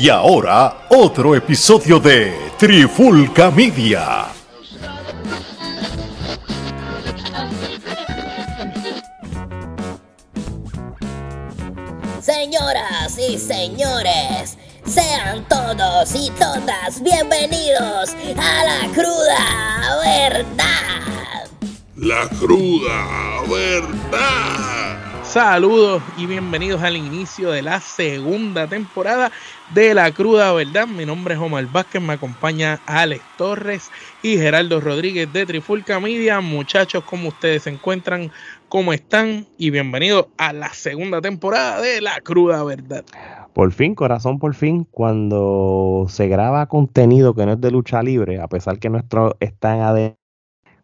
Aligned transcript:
Y 0.00 0.08
ahora, 0.10 0.86
otro 0.90 1.34
episodio 1.34 1.98
de 1.98 2.52
Trifulca 2.56 3.50
Media. 3.50 4.26
Señoras 12.20 13.18
y 13.18 13.38
señores, 13.38 14.56
sean 14.86 15.44
todos 15.48 16.14
y 16.14 16.30
todas 16.38 17.02
bienvenidos 17.02 18.14
a 18.36 18.64
la 18.64 18.88
cruda 18.94 19.98
verdad. 20.04 21.48
La 21.96 22.28
cruda 22.38 23.42
verdad. 23.48 24.77
Saludos 25.28 26.02
y 26.16 26.24
bienvenidos 26.24 26.82
al 26.82 26.96
inicio 26.96 27.50
de 27.50 27.60
la 27.60 27.80
segunda 27.80 28.66
temporada 28.66 29.30
de 29.74 29.92
La 29.92 30.10
Cruda 30.10 30.54
Verdad. 30.54 30.86
Mi 30.86 31.04
nombre 31.04 31.34
es 31.34 31.40
Omar 31.40 31.66
Vázquez, 31.66 32.00
me 32.00 32.14
acompaña 32.14 32.80
Alex 32.86 33.22
Torres 33.36 33.90
y 34.22 34.38
Geraldo 34.38 34.80
Rodríguez 34.80 35.30
de 35.30 35.44
Trifulca 35.44 36.00
Media. 36.00 36.40
Muchachos, 36.40 37.04
¿cómo 37.04 37.28
ustedes 37.28 37.64
se 37.64 37.70
encuentran? 37.70 38.30
¿Cómo 38.70 38.94
están? 38.94 39.46
Y 39.58 39.68
bienvenidos 39.68 40.28
a 40.38 40.54
la 40.54 40.72
segunda 40.72 41.20
temporada 41.20 41.82
de 41.82 42.00
La 42.00 42.18
Cruda 42.22 42.64
Verdad. 42.64 43.04
Por 43.52 43.70
fin, 43.72 43.94
corazón, 43.94 44.38
por 44.38 44.54
fin, 44.54 44.88
cuando 44.90 46.06
se 46.08 46.26
graba 46.28 46.66
contenido 46.68 47.34
que 47.34 47.44
no 47.44 47.52
es 47.52 47.60
de 47.60 47.70
lucha 47.70 48.02
libre, 48.02 48.40
a 48.40 48.48
pesar 48.48 48.78
que 48.78 48.88
nuestro 48.88 49.36
está 49.40 49.76
en 49.76 49.82
AD, 49.82 50.14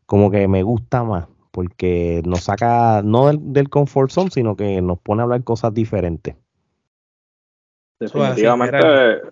como 0.04 0.30
que 0.30 0.46
me 0.48 0.62
gusta 0.62 1.02
más 1.02 1.33
porque 1.54 2.20
nos 2.26 2.40
saca 2.40 3.00
no 3.04 3.30
del, 3.32 3.70
comfort 3.70 4.10
zone, 4.10 4.30
sino 4.30 4.56
que 4.56 4.82
nos 4.82 4.98
pone 4.98 5.22
a 5.22 5.24
hablar 5.24 5.44
cosas 5.44 5.72
diferentes. 5.72 6.34
Definitivamente 8.00 9.22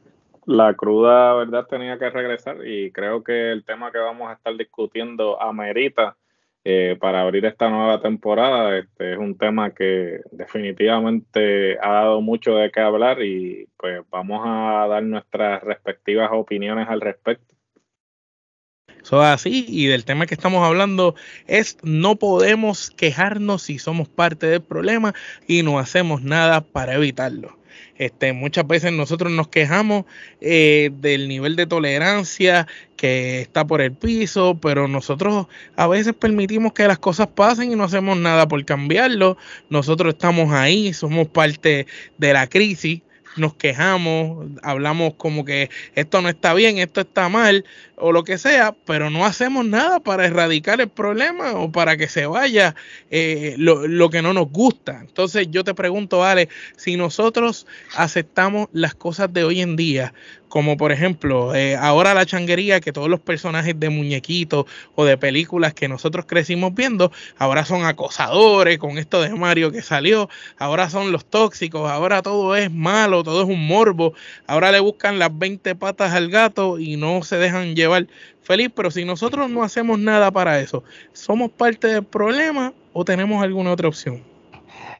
la 0.46 0.74
cruda 0.74 1.34
verdad 1.34 1.66
tenía 1.66 1.98
que 1.98 2.10
regresar 2.10 2.64
y 2.64 2.92
creo 2.92 3.24
que 3.24 3.50
el 3.50 3.64
tema 3.64 3.90
que 3.90 3.98
vamos 3.98 4.30
a 4.30 4.34
estar 4.34 4.56
discutiendo 4.56 5.40
amerita 5.42 6.16
eh, 6.64 6.96
para 7.00 7.22
abrir 7.22 7.44
esta 7.44 7.68
nueva 7.68 8.00
temporada. 8.00 8.78
Este 8.78 9.14
es 9.14 9.18
un 9.18 9.36
tema 9.36 9.74
que 9.74 10.20
definitivamente 10.30 11.76
ha 11.80 11.92
dado 11.92 12.20
mucho 12.20 12.54
de 12.54 12.70
qué 12.70 12.80
hablar 12.80 13.20
y 13.20 13.68
pues 13.76 14.00
vamos 14.10 14.42
a 14.44 14.86
dar 14.88 15.02
nuestras 15.02 15.60
respectivas 15.64 16.30
opiniones 16.32 16.88
al 16.88 17.00
respecto. 17.00 17.56
Eso 19.12 19.22
es 19.22 19.28
así, 19.28 19.66
y 19.68 19.88
del 19.88 20.06
tema 20.06 20.24
que 20.24 20.32
estamos 20.32 20.66
hablando 20.66 21.14
es 21.46 21.76
no 21.82 22.16
podemos 22.16 22.90
quejarnos 22.90 23.64
si 23.64 23.78
somos 23.78 24.08
parte 24.08 24.46
del 24.46 24.62
problema 24.62 25.14
y 25.46 25.62
no 25.62 25.78
hacemos 25.78 26.22
nada 26.22 26.62
para 26.62 26.94
evitarlo. 26.94 27.58
Este, 27.98 28.32
muchas 28.32 28.66
veces 28.66 28.90
nosotros 28.90 29.30
nos 29.30 29.48
quejamos 29.48 30.06
eh, 30.40 30.88
del 30.94 31.28
nivel 31.28 31.56
de 31.56 31.66
tolerancia 31.66 32.66
que 32.96 33.42
está 33.42 33.66
por 33.66 33.82
el 33.82 33.92
piso, 33.92 34.58
pero 34.62 34.88
nosotros 34.88 35.46
a 35.76 35.86
veces 35.88 36.14
permitimos 36.14 36.72
que 36.72 36.88
las 36.88 36.98
cosas 36.98 37.26
pasen 37.26 37.70
y 37.70 37.76
no 37.76 37.84
hacemos 37.84 38.16
nada 38.16 38.48
por 38.48 38.64
cambiarlo. 38.64 39.36
Nosotros 39.68 40.14
estamos 40.14 40.54
ahí, 40.54 40.94
somos 40.94 41.28
parte 41.28 41.86
de 42.16 42.32
la 42.32 42.46
crisis 42.46 43.02
nos 43.36 43.54
quejamos, 43.54 44.46
hablamos 44.62 45.14
como 45.14 45.44
que 45.44 45.70
esto 45.94 46.22
no 46.22 46.28
está 46.28 46.54
bien, 46.54 46.78
esto 46.78 47.00
está 47.00 47.28
mal 47.28 47.64
o 47.96 48.12
lo 48.12 48.24
que 48.24 48.36
sea, 48.36 48.74
pero 48.84 49.10
no 49.10 49.24
hacemos 49.24 49.64
nada 49.64 50.00
para 50.00 50.26
erradicar 50.26 50.80
el 50.80 50.88
problema 50.88 51.52
o 51.52 51.70
para 51.70 51.96
que 51.96 52.08
se 52.08 52.26
vaya 52.26 52.74
eh, 53.10 53.54
lo, 53.58 53.86
lo, 53.86 54.10
que 54.10 54.22
no 54.22 54.32
nos 54.32 54.50
gusta. 54.50 54.98
Entonces 55.00 55.48
yo 55.50 55.62
te 55.62 55.72
pregunto, 55.74 56.18
vale, 56.18 56.48
si 56.76 56.96
nosotros 56.96 57.66
aceptamos 57.96 58.68
las 58.72 58.94
cosas 58.94 59.32
de 59.32 59.44
hoy 59.44 59.60
en 59.60 59.76
día, 59.76 60.12
como 60.52 60.76
por 60.76 60.92
ejemplo, 60.92 61.54
eh, 61.54 61.76
ahora 61.76 62.12
la 62.12 62.26
changuería 62.26 62.82
que 62.82 62.92
todos 62.92 63.08
los 63.08 63.20
personajes 63.20 63.80
de 63.80 63.88
muñequitos 63.88 64.66
o 64.94 65.06
de 65.06 65.16
películas 65.16 65.72
que 65.72 65.88
nosotros 65.88 66.26
crecimos 66.26 66.74
viendo, 66.74 67.10
ahora 67.38 67.64
son 67.64 67.86
acosadores 67.86 68.76
con 68.76 68.98
esto 68.98 69.22
de 69.22 69.30
Mario 69.30 69.72
que 69.72 69.80
salió, 69.80 70.28
ahora 70.58 70.90
son 70.90 71.10
los 71.10 71.24
tóxicos, 71.24 71.90
ahora 71.90 72.20
todo 72.20 72.54
es 72.54 72.70
malo, 72.70 73.21
todo 73.22 73.42
es 73.42 73.48
un 73.48 73.66
morbo, 73.66 74.14
ahora 74.46 74.72
le 74.72 74.80
buscan 74.80 75.18
las 75.18 75.36
20 75.36 75.74
patas 75.74 76.12
al 76.12 76.28
gato 76.30 76.78
y 76.78 76.96
no 76.96 77.22
se 77.22 77.36
dejan 77.36 77.74
llevar 77.74 78.06
feliz, 78.42 78.70
pero 78.74 78.90
si 78.90 79.04
nosotros 79.04 79.50
no 79.50 79.62
hacemos 79.62 79.98
nada 79.98 80.30
para 80.30 80.60
eso, 80.60 80.82
¿somos 81.12 81.50
parte 81.50 81.88
del 81.88 82.04
problema 82.04 82.72
o 82.92 83.04
tenemos 83.04 83.42
alguna 83.42 83.72
otra 83.72 83.88
opción? 83.88 84.22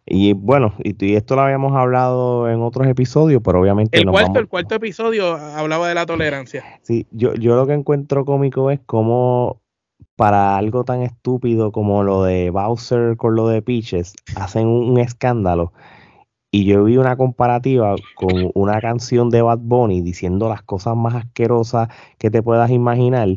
Y 0.05 0.32
bueno, 0.32 0.75
y, 0.82 1.15
esto 1.15 1.37
lo 1.37 1.43
habíamos 1.43 1.77
hablado 1.77 2.50
en 2.50 2.61
otros 2.61 2.88
episodios, 2.88 3.41
pero 3.44 3.61
obviamente... 3.61 3.99
El, 3.99 4.06
cuarto, 4.06 4.41
el 4.41 4.49
cuarto 4.49 4.75
episodio 4.75 5.34
hablaba 5.34 5.88
de 5.88 5.94
la 5.94 6.06
tolerancia. 6.06 6.65
Sí, 6.82 7.06
yo, 7.12 7.34
yo 7.34 7.55
lo 7.55 7.66
que 7.66 7.75
encuentro 7.75 8.25
cómico 8.25 8.72
es 8.72 8.81
como 8.84 9.62
para 10.16 10.56
algo 10.56 10.84
tan 10.84 11.03
estúpido 11.03 11.72
como 11.72 12.03
lo 12.03 12.22
de 12.25 12.50
Bowser 12.50 13.16
con 13.16 13.34
lo 13.34 13.49
de 13.49 13.62
Peaches, 13.62 14.15
hacen 14.37 14.66
un, 14.66 14.99
escándalo. 14.99 15.72
Y 16.54 16.66
yo 16.66 16.84
vi 16.84 16.98
una 16.98 17.16
comparativa 17.16 17.96
con 18.14 18.50
una 18.54 18.78
canción 18.80 19.30
de 19.30 19.40
Bad 19.40 19.60
Bunny 19.62 20.02
diciendo 20.02 20.50
las 20.50 20.62
cosas 20.62 20.94
más 20.96 21.14
asquerosas 21.14 21.88
que 22.18 22.30
te 22.30 22.42
puedas 22.42 22.70
imaginar. 22.70 23.28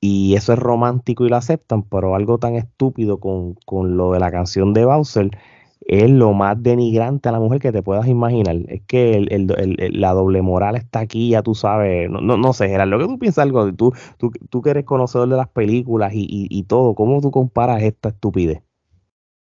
Y 0.00 0.34
eso 0.36 0.52
es 0.52 0.58
romántico 0.60 1.26
y 1.26 1.28
lo 1.28 1.36
aceptan, 1.36 1.82
pero 1.82 2.14
algo 2.14 2.38
tan 2.38 2.54
estúpido 2.54 3.18
con, 3.20 3.54
con 3.66 3.96
lo 3.96 4.12
de 4.12 4.20
la 4.20 4.30
canción 4.30 4.74
de 4.74 4.84
Bowser 4.84 5.30
es 5.86 6.10
lo 6.10 6.32
más 6.32 6.62
denigrante 6.62 7.28
a 7.28 7.32
la 7.32 7.40
mujer 7.40 7.60
que 7.60 7.72
te 7.72 7.82
puedas 7.82 8.06
imaginar. 8.06 8.56
Es 8.68 8.82
que 8.82 9.14
el, 9.14 10.00
la 10.00 10.12
doble 10.12 10.42
moral 10.42 10.76
está 10.76 11.00
aquí, 11.00 11.30
ya 11.30 11.42
tú 11.42 11.54
sabes. 11.54 12.08
No, 12.10 12.20
no, 12.20 12.36
no 12.36 12.52
sé, 12.52 12.68
Gerardo, 12.68 12.92
lo 12.92 12.98
que 13.00 13.06
tú 13.12 13.18
piensas 13.18 13.42
algo, 13.42 13.72
tú, 13.74 13.92
tú, 14.18 14.30
tú 14.50 14.62
que 14.62 14.70
eres 14.70 14.84
conocedor 14.84 15.28
de 15.28 15.36
las 15.36 15.48
películas 15.48 16.12
y, 16.14 16.26
y, 16.28 16.62
todo, 16.64 16.94
¿cómo 16.94 17.20
tú 17.20 17.30
comparas 17.30 17.82
esta 17.82 18.10
estupidez? 18.10 18.62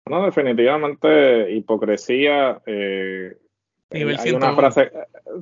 No, 0.08 0.24
definitivamente 0.24 1.50
hipocresía 1.52 2.60
eh, 2.66 3.36
Nivel 3.90 4.18
hay 4.18 4.32
una 4.32 4.52
frase, 4.54 4.90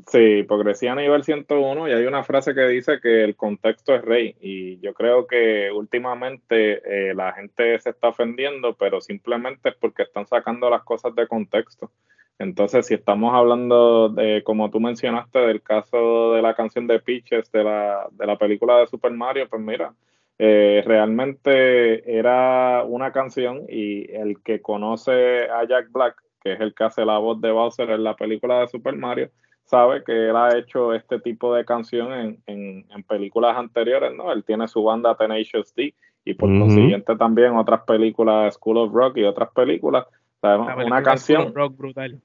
sí, 0.09 0.19
hipocresía 0.19 0.93
a 0.93 0.97
nivel 0.97 1.25
101 1.25 1.89
y 1.89 1.93
hay 1.93 2.05
una 2.05 2.25
frase 2.25 2.55
que 2.55 2.67
dice 2.69 3.01
que 3.01 3.25
el 3.25 3.37
contexto 3.37 3.95
es 3.95 4.03
rey 4.03 4.37
y 4.39 4.79
yo 4.81 4.93
creo 4.93 5.27
que 5.27 5.71
últimamente 5.73 6.83
eh, 6.85 7.15
la 7.15 7.33
gente 7.33 7.79
se 7.81 7.91
está 7.91 8.09
ofendiendo, 8.09 8.75
pero 8.75 9.01
simplemente 9.01 9.71
es 9.71 9.75
porque 9.77 10.03
están 10.03 10.27
sacando 10.27 10.69
las 10.69 10.83
cosas 10.83 11.15
de 11.15 11.27
contexto. 11.27 11.91
Entonces, 12.39 12.87
si 12.87 12.95
estamos 12.95 13.33
hablando 13.33 14.11
de, 14.11 14.43
como 14.45 14.71
tú 14.71 14.79
mencionaste, 14.79 15.39
del 15.39 15.63
caso 15.63 16.35
de 16.35 16.43
la 16.43 16.55
canción 16.55 16.87
de 16.87 16.99
Peaches 16.99 17.51
de 17.51 17.65
la, 17.65 18.09
de 18.11 18.27
la 18.27 18.37
película 18.37 18.79
de 18.79 18.89
Super 18.89 19.13
Mario, 19.13 19.49
pues 19.49 19.63
mira, 19.63 19.95
eh, 20.39 20.83
realmente 20.85 22.19
era 22.19 22.85
una 22.85 23.13
canción 23.13 23.63
y 23.69 24.11
el 24.13 24.43
que 24.43 24.61
conoce 24.61 25.49
a 25.49 25.67
Jack 25.67 25.93
Black 25.93 26.25
que 26.45 26.53
es 26.53 26.61
el 26.61 26.75
que 26.75 26.85
hace 26.85 27.05
la 27.05 27.19
voz 27.19 27.41
de 27.41 27.51
Bowser 27.51 27.91
en 27.91 28.05
la 28.05 28.15
película 28.15 28.61
de 28.61 28.69
Super 28.69 28.95
Mario, 28.95 29.31
sabe 29.65 30.05
que 30.05 30.29
él 30.29 30.37
ha 30.37 30.57
hecho 30.57 30.93
este 30.93 31.19
tipo 31.19 31.55
de 31.55 31.65
canción 31.65 32.39
en, 32.47 32.85
películas 33.09 33.57
anteriores, 33.57 34.15
¿no? 34.15 34.31
Él 34.31 34.45
tiene 34.45 34.69
su 34.69 34.83
banda 34.83 35.17
Tenacious 35.17 35.75
D 35.75 35.95
y 36.25 36.35
por 36.35 36.49
consiguiente 36.49 37.17
también 37.17 37.57
otras 37.57 37.83
películas, 37.83 38.55
School 38.55 38.79
of 38.79 38.93
Rock 38.93 39.17
y 39.19 39.25
otras 39.25 39.51
películas. 39.53 40.07
una 40.43 41.03
canción. 41.03 41.55
Rock 41.55 41.77
brutal. 41.77 42.21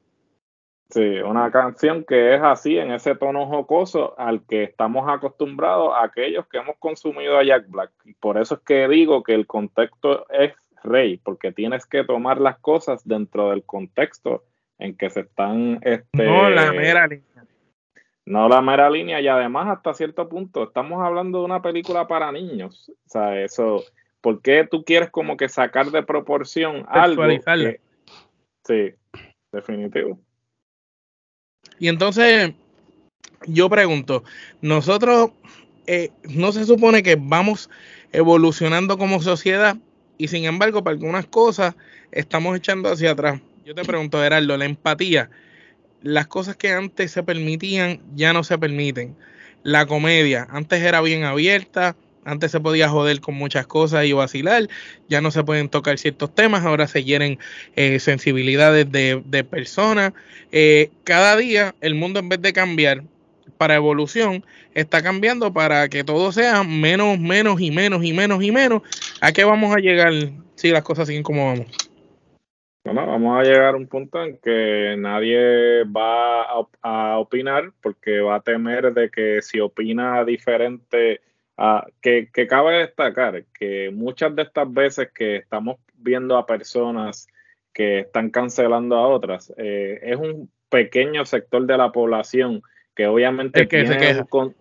Sí, 0.89 1.19
una 1.19 1.51
canción 1.51 2.03
que 2.03 2.33
es 2.33 2.41
así, 2.41 2.77
en 2.77 2.91
ese 2.91 3.13
tono 3.13 3.45
jocoso 3.45 4.15
al 4.17 4.41
que 4.47 4.63
estamos 4.63 5.07
acostumbrados 5.07 5.93
aquellos 6.01 6.47
que 6.47 6.57
hemos 6.57 6.77
consumido 6.77 7.37
a 7.37 7.43
Jack 7.43 7.69
Black. 7.69 7.91
Y 8.05 8.13
por 8.13 8.39
eso 8.39 8.55
es 8.55 8.61
que 8.61 8.87
digo 8.87 9.21
que 9.21 9.35
el 9.35 9.45
contexto 9.45 10.27
es 10.29 10.53
rey, 10.83 11.17
porque 11.17 11.51
tienes 11.51 11.85
que 11.85 12.03
tomar 12.03 12.41
las 12.41 12.57
cosas 12.57 13.07
dentro 13.07 13.51
del 13.51 13.63
contexto 13.63 14.45
en 14.79 14.97
que 14.97 15.11
se 15.11 15.21
están... 15.21 15.79
Este, 15.83 16.25
no 16.25 16.49
la 16.49 16.71
mera 16.71 17.05
línea. 17.05 17.45
No 18.25 18.49
la 18.49 18.61
mera 18.61 18.89
línea 18.89 19.21
y 19.21 19.27
además 19.27 19.67
hasta 19.67 19.93
cierto 19.93 20.27
punto 20.27 20.63
estamos 20.63 21.03
hablando 21.03 21.39
de 21.39 21.45
una 21.45 21.61
película 21.61 22.07
para 22.07 22.31
niños. 22.31 22.89
O 22.89 23.09
sea, 23.09 23.39
eso... 23.39 23.83
¿Por 24.21 24.41
qué 24.41 24.67
tú 24.69 24.83
quieres 24.83 25.11
como 25.11 25.37
que 25.37 25.47
sacar 25.47 25.91
de 25.91 26.03
proporción 26.03 26.85
algo? 26.89 27.23
sí, 28.65 28.91
definitivo. 29.51 30.19
Y 31.79 31.87
entonces, 31.87 32.53
yo 33.47 33.69
pregunto, 33.69 34.23
nosotros 34.61 35.31
eh, 35.87 36.11
no 36.23 36.51
se 36.51 36.65
supone 36.65 37.03
que 37.03 37.17
vamos 37.19 37.69
evolucionando 38.11 38.97
como 38.97 39.21
sociedad 39.21 39.77
y 40.19 40.27
sin 40.27 40.43
embargo, 40.43 40.83
para 40.83 40.93
algunas 40.93 41.25
cosas 41.25 41.75
estamos 42.11 42.55
echando 42.57 42.89
hacia 42.89 43.11
atrás. 43.11 43.39
Yo 43.65 43.73
te 43.73 43.85
pregunto, 43.85 44.19
Gerardo, 44.19 44.57
la 44.57 44.65
empatía, 44.65 45.29
las 46.01 46.27
cosas 46.27 46.57
que 46.57 46.71
antes 46.71 47.11
se 47.11 47.23
permitían 47.23 48.01
ya 48.15 48.33
no 48.33 48.43
se 48.43 48.57
permiten. 48.57 49.15
La 49.63 49.85
comedia, 49.85 50.47
antes 50.51 50.81
era 50.81 51.01
bien 51.01 51.23
abierta, 51.23 51.95
antes 52.25 52.51
se 52.51 52.59
podía 52.59 52.89
joder 52.89 53.21
con 53.21 53.35
muchas 53.35 53.67
cosas 53.67 54.05
y 54.05 54.13
vacilar, 54.13 54.67
ya 55.07 55.21
no 55.21 55.31
se 55.31 55.43
pueden 55.43 55.69
tocar 55.69 55.97
ciertos 55.97 56.33
temas, 56.33 56.65
ahora 56.65 56.87
se 56.87 57.03
hieren 57.03 57.39
eh, 57.75 57.99
sensibilidades 57.99 58.91
de, 58.91 59.43
personas. 59.49 60.13
Eh, 60.51 60.91
cada 61.03 61.35
día 61.37 61.75
el 61.81 61.95
mundo 61.95 62.19
en 62.19 62.29
vez 62.29 62.41
de 62.41 62.53
cambiar, 62.53 63.03
para 63.59 63.75
evolución 63.75 64.45
está 64.73 65.03
cambiando 65.03 65.51
para 65.51 65.89
que 65.89 66.05
todo 66.05 66.31
sea 66.31 66.63
menos, 66.63 67.19
menos 67.19 67.59
y 67.59 67.71
menos 67.71 68.03
y 68.05 68.13
menos 68.13 68.41
y 68.41 68.51
menos. 68.51 68.81
¿A 69.21 69.33
qué 69.33 69.43
vamos 69.43 69.75
a 69.75 69.79
llegar 69.79 70.13
si 70.55 70.71
las 70.71 70.83
cosas 70.83 71.07
siguen 71.07 71.23
como 71.23 71.45
vamos? 71.45 71.67
Bueno, 72.85 73.05
vamos 73.05 73.37
a 73.37 73.43
llegar 73.43 73.73
a 73.73 73.77
un 73.77 73.87
punto 73.87 74.23
en 74.23 74.37
que 74.37 74.95
nadie 74.97 75.83
va 75.83 76.43
a, 76.81 77.19
opinar 77.19 77.71
porque 77.81 78.21
va 78.21 78.35
a 78.35 78.41
temer 78.41 78.93
de 78.93 79.11
que 79.11 79.41
si 79.41 79.59
opina 79.59 80.23
diferente, 80.23 81.19
a, 81.61 81.85
que, 82.01 82.29
que 82.33 82.47
cabe 82.47 82.79
destacar 82.79 83.43
que 83.53 83.91
muchas 83.91 84.33
de 84.33 84.43
estas 84.43 84.71
veces 84.71 85.09
que 85.13 85.35
estamos 85.35 85.77
viendo 85.93 86.37
a 86.37 86.45
personas 86.45 87.27
que 87.73 87.99
están 87.99 88.29
cancelando 88.29 88.95
a 88.95 89.07
otras, 89.07 89.53
eh, 89.57 89.99
es 90.01 90.15
un 90.15 90.49
pequeño 90.69 91.25
sector 91.25 91.65
de 91.65 91.77
la 91.77 91.91
población 91.91 92.61
que 92.95 93.07
obviamente 93.07 93.65
tiene 93.65 94.25
un, 94.31 94.55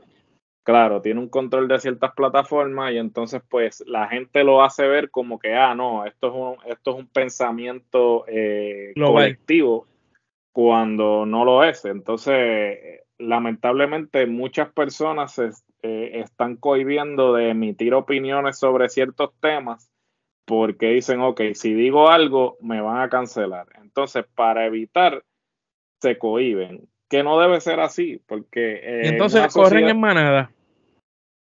claro, 0.64 1.00
tiene 1.00 1.20
un 1.20 1.28
control 1.28 1.68
de 1.68 1.78
ciertas 1.78 2.12
plataformas 2.16 2.92
y 2.92 2.98
entonces 2.98 3.42
pues 3.48 3.84
la 3.86 4.08
gente 4.08 4.42
lo 4.42 4.64
hace 4.64 4.88
ver 4.88 5.08
como 5.10 5.38
que, 5.38 5.54
ah, 5.54 5.76
no, 5.76 6.04
esto 6.04 6.26
es 6.26 6.34
un, 6.34 6.72
esto 6.72 6.90
es 6.90 6.96
un 6.96 7.06
pensamiento 7.06 8.24
eh, 8.26 8.92
colectivo 8.96 9.86
cuando 10.52 11.24
no 11.24 11.44
lo 11.44 11.62
es. 11.62 11.84
Entonces, 11.84 13.02
lamentablemente 13.18 14.26
muchas 14.26 14.72
personas 14.72 15.32
se, 15.32 15.50
eh, 15.82 16.20
están 16.20 16.56
cohibiendo 16.56 17.34
de 17.34 17.50
emitir 17.50 17.94
opiniones 17.94 18.58
sobre 18.58 18.88
ciertos 18.88 19.30
temas 19.40 19.90
porque 20.44 20.88
dicen, 20.88 21.20
ok, 21.20 21.40
si 21.54 21.74
digo 21.74 22.08
algo, 22.08 22.56
me 22.60 22.80
van 22.80 23.02
a 23.02 23.08
cancelar. 23.10 23.66
Entonces, 23.82 24.24
para 24.34 24.64
evitar, 24.66 25.22
se 26.00 26.18
cohiben 26.18 26.88
que 27.08 27.22
no 27.22 27.38
debe 27.38 27.60
ser 27.60 27.80
así, 27.80 28.20
porque... 28.26 28.74
Eh, 28.76 29.08
entonces 29.08 29.52
corren 29.52 29.88
en 29.88 30.00
manada. 30.00 30.50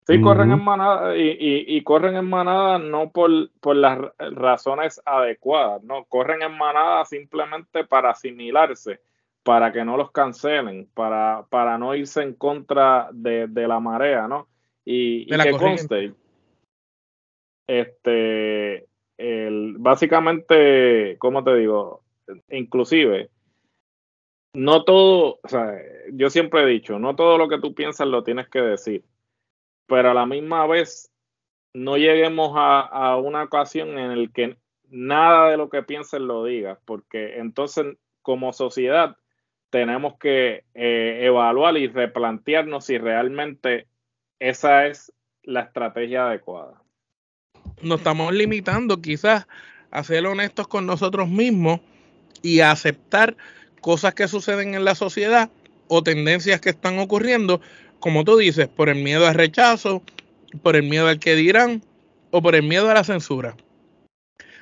Sí, 0.07 0.21
corren 0.21 0.51
en 0.51 0.63
manada 0.63 1.17
y, 1.17 1.65
y, 1.67 1.83
corren 1.83 2.15
en 2.15 2.29
manada 2.29 2.79
no 2.79 3.11
por, 3.11 3.29
por, 3.59 3.75
las 3.75 3.99
razones 4.17 5.01
adecuadas, 5.03 5.83
no, 5.83 6.05
corren 6.05 6.41
en 6.43 6.57
manada 6.57 7.03
simplemente 7.03 7.83
para 7.83 8.11
asimilarse, 8.11 9.01
para 9.47 9.71
que 9.71 9.85
no 9.85 9.95
los 9.95 10.11
cancelen, 10.11 10.89
para, 10.93 11.45
para 11.49 11.77
no 11.77 11.95
irse 11.95 12.21
en 12.21 12.33
contra 12.33 13.07
de, 13.13 13.47
la 13.47 13.79
marea, 13.79 14.27
¿no? 14.27 14.49
Y, 14.83 15.21
y 15.21 15.39
que 15.41 15.51
conste, 15.51 16.13
este, 17.65 18.89
el, 19.17 19.77
básicamente, 19.79 21.15
¿cómo 21.17 21.45
te 21.45 21.55
digo? 21.55 22.03
Inclusive, 22.49 23.29
no 24.53 24.83
todo, 24.83 25.39
o 25.41 25.47
sea, 25.47 25.79
yo 26.11 26.29
siempre 26.29 26.63
he 26.63 26.65
dicho, 26.65 26.99
no 26.99 27.15
todo 27.15 27.37
lo 27.37 27.47
que 27.47 27.61
tú 27.61 27.73
piensas 27.73 28.09
lo 28.09 28.25
tienes 28.25 28.49
que 28.49 28.59
decir, 28.59 29.05
pero 29.85 30.11
a 30.11 30.13
la 30.13 30.25
misma 30.25 30.67
vez 30.67 31.09
no 31.73 31.95
lleguemos 31.95 32.51
a, 32.57 33.15
una 33.15 33.43
ocasión 33.43 33.97
en 33.97 34.23
la 34.23 34.29
que 34.29 34.57
nada 34.89 35.51
de 35.51 35.55
lo 35.55 35.69
que 35.69 35.83
pienses 35.83 36.19
lo 36.19 36.43
digas, 36.43 36.77
porque 36.83 37.37
entonces 37.37 37.95
como 38.21 38.51
sociedad 38.51 39.15
tenemos 39.69 40.17
que 40.19 40.63
eh, 40.73 41.19
evaluar 41.23 41.77
y 41.77 41.87
replantearnos 41.87 42.85
si 42.85 42.97
realmente 42.97 43.87
esa 44.39 44.87
es 44.87 45.11
la 45.43 45.61
estrategia 45.61 46.27
adecuada. 46.27 46.81
Nos 47.81 47.99
estamos 47.99 48.33
limitando 48.33 49.01
quizás 49.01 49.47
a 49.91 50.03
ser 50.03 50.25
honestos 50.25 50.67
con 50.67 50.85
nosotros 50.85 51.29
mismos 51.29 51.79
y 52.41 52.59
a 52.59 52.71
aceptar 52.71 53.35
cosas 53.81 54.13
que 54.13 54.27
suceden 54.27 54.73
en 54.73 54.85
la 54.85 54.95
sociedad 54.95 55.49
o 55.87 56.03
tendencias 56.03 56.59
que 56.61 56.69
están 56.69 56.99
ocurriendo, 56.99 57.61
como 57.99 58.23
tú 58.23 58.37
dices, 58.37 58.67
por 58.67 58.89
el 58.89 59.03
miedo 59.03 59.27
al 59.27 59.35
rechazo, 59.35 60.03
por 60.61 60.75
el 60.75 60.83
miedo 60.83 61.07
al 61.07 61.19
que 61.19 61.35
dirán 61.35 61.81
o 62.31 62.41
por 62.41 62.55
el 62.55 62.63
miedo 62.63 62.89
a 62.89 62.93
la 62.93 63.03
censura. 63.03 63.55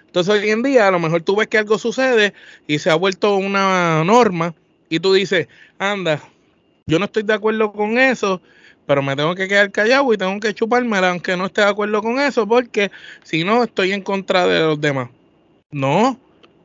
Entonces 0.06 0.34
hoy 0.34 0.50
en 0.50 0.64
día 0.64 0.88
a 0.88 0.92
lo 0.92 1.00
mejor 1.00 1.24
tú 1.24 1.36
ves 1.36 1.48
que 1.48 1.58
algo 1.58 1.78
sucede 1.78 2.34
y 2.68 2.80
se 2.80 2.90
ha 2.90 2.96
vuelto 2.96 3.36
una 3.36 4.04
norma 4.04 4.56
y 4.90 5.00
tú 5.00 5.14
dices, 5.14 5.48
anda, 5.80 6.22
yo 6.86 7.00
no 7.00 7.06
estoy 7.06 7.24
de 7.24 7.34
acuerdo 7.34 7.72
con 7.72 7.98
eso, 7.98 8.42
pero 8.86 9.02
me 9.02 9.16
tengo 9.16 9.36
que 9.36 9.48
quedar 9.48 9.72
callado 9.72 10.14
y 10.14 10.18
tengo 10.18 10.40
que 10.40 10.54
chupármela 10.54 11.10
aunque 11.10 11.36
no 11.36 11.48
esté 11.48 11.62
de 11.62 11.68
acuerdo 11.68 12.02
con 12.02 12.20
eso 12.20 12.48
porque 12.48 12.92
si 13.24 13.44
no 13.44 13.64
estoy 13.64 13.94
en 13.94 14.02
contra 14.02 14.46
de 14.48 14.60
los 14.60 14.80
demás. 14.80 15.10
No, 15.72 16.20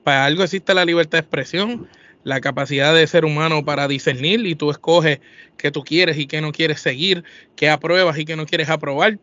para 0.05 0.26
algo 0.26 0.43
existe 0.43 0.75
la 0.75 0.84
libertad 0.84 1.19
de 1.19 1.20
expresión 1.20 1.88
la 2.25 2.40
capacidad 2.40 2.94
de 2.94 3.06
ser 3.06 3.25
humano 3.25 3.64
para 3.64 3.88
discernir 3.88 4.44
y 4.46 4.55
tú 4.55 4.70
escoges 4.70 5.20
qué 5.56 5.70
tú 5.70 5.82
quieres 5.82 6.19
y 6.19 6.26
qué 6.26 6.40
no 6.40 6.52
quieres 6.52 6.81
seguir, 6.81 7.25
qué 7.56 7.70
apruebas 7.70 8.19
y 8.19 8.25
qué 8.25 8.37
no 8.37 8.46
quieres 8.46 8.69
aprobar. 8.69 9.19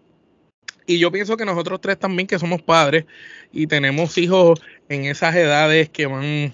Y 0.86 1.00
yo 1.00 1.12
pienso 1.12 1.38
que 1.38 1.46
nosotros 1.46 1.82
tres 1.82 2.00
también 2.00 2.28
que 2.28 2.40
somos 2.40 2.62
padres 2.62 3.06
y 3.52 3.68
tenemos 3.68 4.18
hijos 4.18 4.60
en 4.90 5.06
esas 5.06 5.36
edades 5.36 5.90
que 5.90 6.06
van 6.06 6.54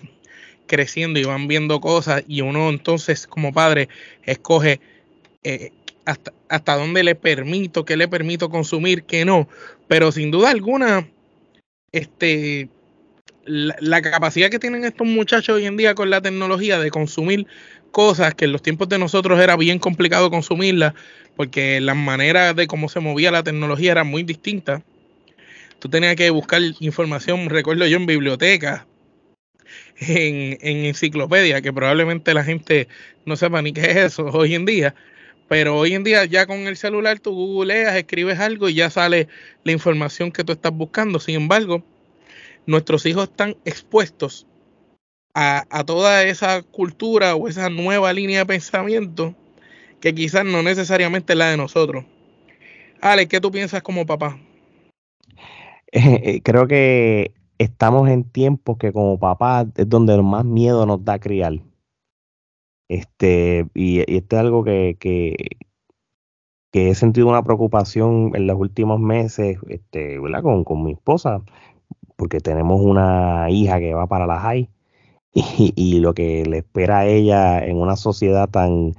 creciendo 0.74 1.20
y 1.20 1.24
van 1.24 1.48
viendo 1.48 1.80
cosas 1.80 2.24
y 2.28 2.42
uno 2.42 2.70
entonces 2.70 3.28
como 3.28 3.54
padre 3.54 3.90
escoge 4.24 4.80
eh, 5.44 5.70
hasta, 6.04 6.34
hasta 6.50 6.76
dónde 6.76 7.04
le 7.04 7.14
permito, 7.14 7.86
qué 7.86 7.96
le 7.96 8.08
permito 8.08 8.50
consumir, 8.50 9.04
qué 9.04 9.24
no. 9.24 9.48
Pero 9.88 10.12
sin 10.12 10.32
duda 10.32 10.50
alguna, 10.50 11.08
este, 11.92 12.70
la, 13.46 14.02
capacidad 14.02 14.50
que 14.50 14.58
tienen 14.58 14.84
estos 14.84 15.06
muchachos 15.06 15.58
hoy 15.58 15.68
en 15.68 15.78
día 15.78 15.94
con 15.94 16.10
la 16.10 16.22
tecnología 16.22 16.80
de 16.80 16.90
consumir 16.90 17.46
cosas 17.92 18.34
que 18.34 18.46
en 18.46 18.52
los 18.52 18.64
tiempos 18.64 18.90
de 18.90 18.98
nosotros 18.98 19.40
era 19.40 19.56
bien 19.56 19.78
complicado 19.78 20.32
consumirlas, 20.32 20.96
porque 21.36 21.80
las 21.82 21.96
maneras 21.96 22.56
de 22.56 22.66
cómo 22.66 22.90
se 22.90 23.00
movía 23.00 23.30
la 23.30 23.44
tecnología 23.44 23.92
eran 23.92 24.08
muy 24.08 24.24
distintas. 24.24 24.82
Tú 25.78 25.88
tenías 25.88 26.16
que 26.16 26.32
buscar 26.32 26.64
información, 26.80 27.48
recuerdo 27.52 27.86
yo, 27.86 27.98
en 27.98 28.08
biblioteca, 28.08 28.88
en, 29.98 30.58
en 30.62 30.86
enciclopedia, 30.86 31.62
que 31.62 31.74
probablemente 31.74 32.34
la 32.34 32.44
gente 32.44 32.88
no 33.26 33.36
sepa 33.36 33.62
ni 33.62 33.74
qué 33.74 33.82
es 33.82 33.98
eso 33.98 34.26
hoy 34.26 34.56
en 34.56 34.66
día. 34.66 34.96
Pero 35.48 35.78
hoy 35.78 35.94
en 35.94 36.04
día 36.04 36.26
ya 36.26 36.48
con 36.48 36.60
el 36.68 36.78
celular 36.78 37.20
tú 37.20 37.34
googleas, 37.34 37.96
escribes 37.96 38.40
algo 38.40 38.70
y 38.70 38.76
ya 38.76 38.90
sale 38.90 39.28
la 39.64 39.72
información 39.72 40.32
que 40.32 40.44
tú 40.44 40.54
estás 40.54 40.72
buscando. 40.72 41.20
Sin 41.20 41.36
embargo, 41.36 41.84
nuestros 42.66 43.06
hijos 43.06 43.30
están 43.30 43.56
expuestos 43.66 44.48
a, 45.34 45.84
toda 45.86 46.24
esa 46.24 46.62
cultura 46.62 47.36
o 47.36 47.48
esa 47.48 47.70
nueva 47.70 48.14
línea 48.14 48.40
de 48.40 48.46
pensamiento 48.46 49.36
que 50.00 50.14
quizás 50.14 50.46
no 50.46 50.62
necesariamente 50.64 51.34
es 51.34 51.40
la 51.40 51.50
de 51.50 51.58
nosotros. 51.58 52.06
Ale, 53.02 53.28
¿qué 53.28 53.42
tú 53.42 53.52
piensas 53.52 53.82
como 53.84 54.06
papá? 54.06 54.40
Eh, 55.96 56.42
creo 56.44 56.68
que 56.68 57.34
estamos 57.64 58.10
en 58.10 58.24
tiempos 58.24 58.78
que 58.78 58.92
como 58.94 59.20
papá 59.20 59.68
es 59.76 59.90
donde 59.90 60.22
más 60.22 60.46
miedo 60.46 60.86
nos 60.86 61.04
da 61.04 61.20
criar. 61.20 61.54
Este, 62.90 63.68
y, 63.74 64.00
esto 64.00 64.36
es 64.36 64.40
algo 64.40 64.64
que, 64.64 64.98
que, 65.00 65.36
he 66.74 66.96
sentido 66.96 67.28
una 67.28 67.44
preocupación 67.44 68.32
en 68.36 68.48
los 68.48 68.58
últimos 68.60 69.00
meses, 69.00 69.58
este. 69.70 70.20
Con, 70.42 70.64
con 70.64 70.84
mi 70.84 70.94
esposa, 70.94 71.42
porque 72.18 72.40
tenemos 72.40 72.82
una 72.82 73.50
hija 73.50 73.80
que 73.80 73.94
va 73.94 74.08
para 74.08 74.28
la 74.28 74.40
high 74.40 74.70
y, 75.34 76.00
lo 76.00 76.14
que 76.14 76.46
le 76.46 76.60
espera 76.60 77.00
a 77.00 77.06
ella 77.08 77.66
en 77.66 77.78
una 77.78 77.96
sociedad 77.96 78.50
tan, 78.50 78.94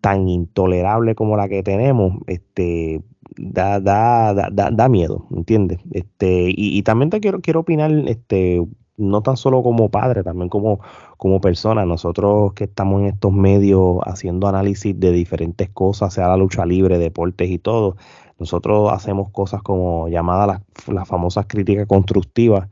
tan 0.00 0.28
intolerable 0.28 1.14
como 1.14 1.36
la 1.36 1.48
que 1.48 1.62
tenemos, 1.62 2.14
este, 2.26 3.02
da, 3.38 3.80
da, 3.80 4.50
da, 4.50 4.70
da 4.70 4.88
miedo, 4.88 5.26
¿entiendes? 5.34 5.78
Este, 5.92 6.52
y, 6.54 6.82
también 6.82 7.10
te 7.10 7.20
quiero, 7.20 7.40
quiero 7.40 7.60
opinar, 7.60 7.90
este, 8.06 8.64
no 8.96 9.22
tan 9.22 9.36
solo 9.36 9.62
como 9.62 9.90
padre, 9.90 10.22
también 10.24 10.48
como, 10.48 10.80
como 11.16 11.40
persona. 11.40 11.86
Nosotros 11.86 12.52
que 12.54 12.64
estamos 12.64 13.00
en 13.00 13.06
estos 13.06 13.32
medios 13.32 13.98
haciendo 14.04 14.48
análisis 14.48 14.98
de 14.98 15.12
diferentes 15.12 15.70
cosas, 15.70 16.14
sea 16.14 16.28
la 16.28 16.36
lucha 16.36 16.66
libre, 16.66 16.98
deportes 16.98 17.50
y 17.50 17.58
todo, 17.58 17.96
nosotros 18.38 18.92
hacemos 18.92 19.30
cosas 19.30 19.62
como 19.62 20.08
llamadas 20.08 20.60
las, 20.86 21.08
famosas 21.08 21.46
críticas 21.48 21.86
constructivas 21.86 22.68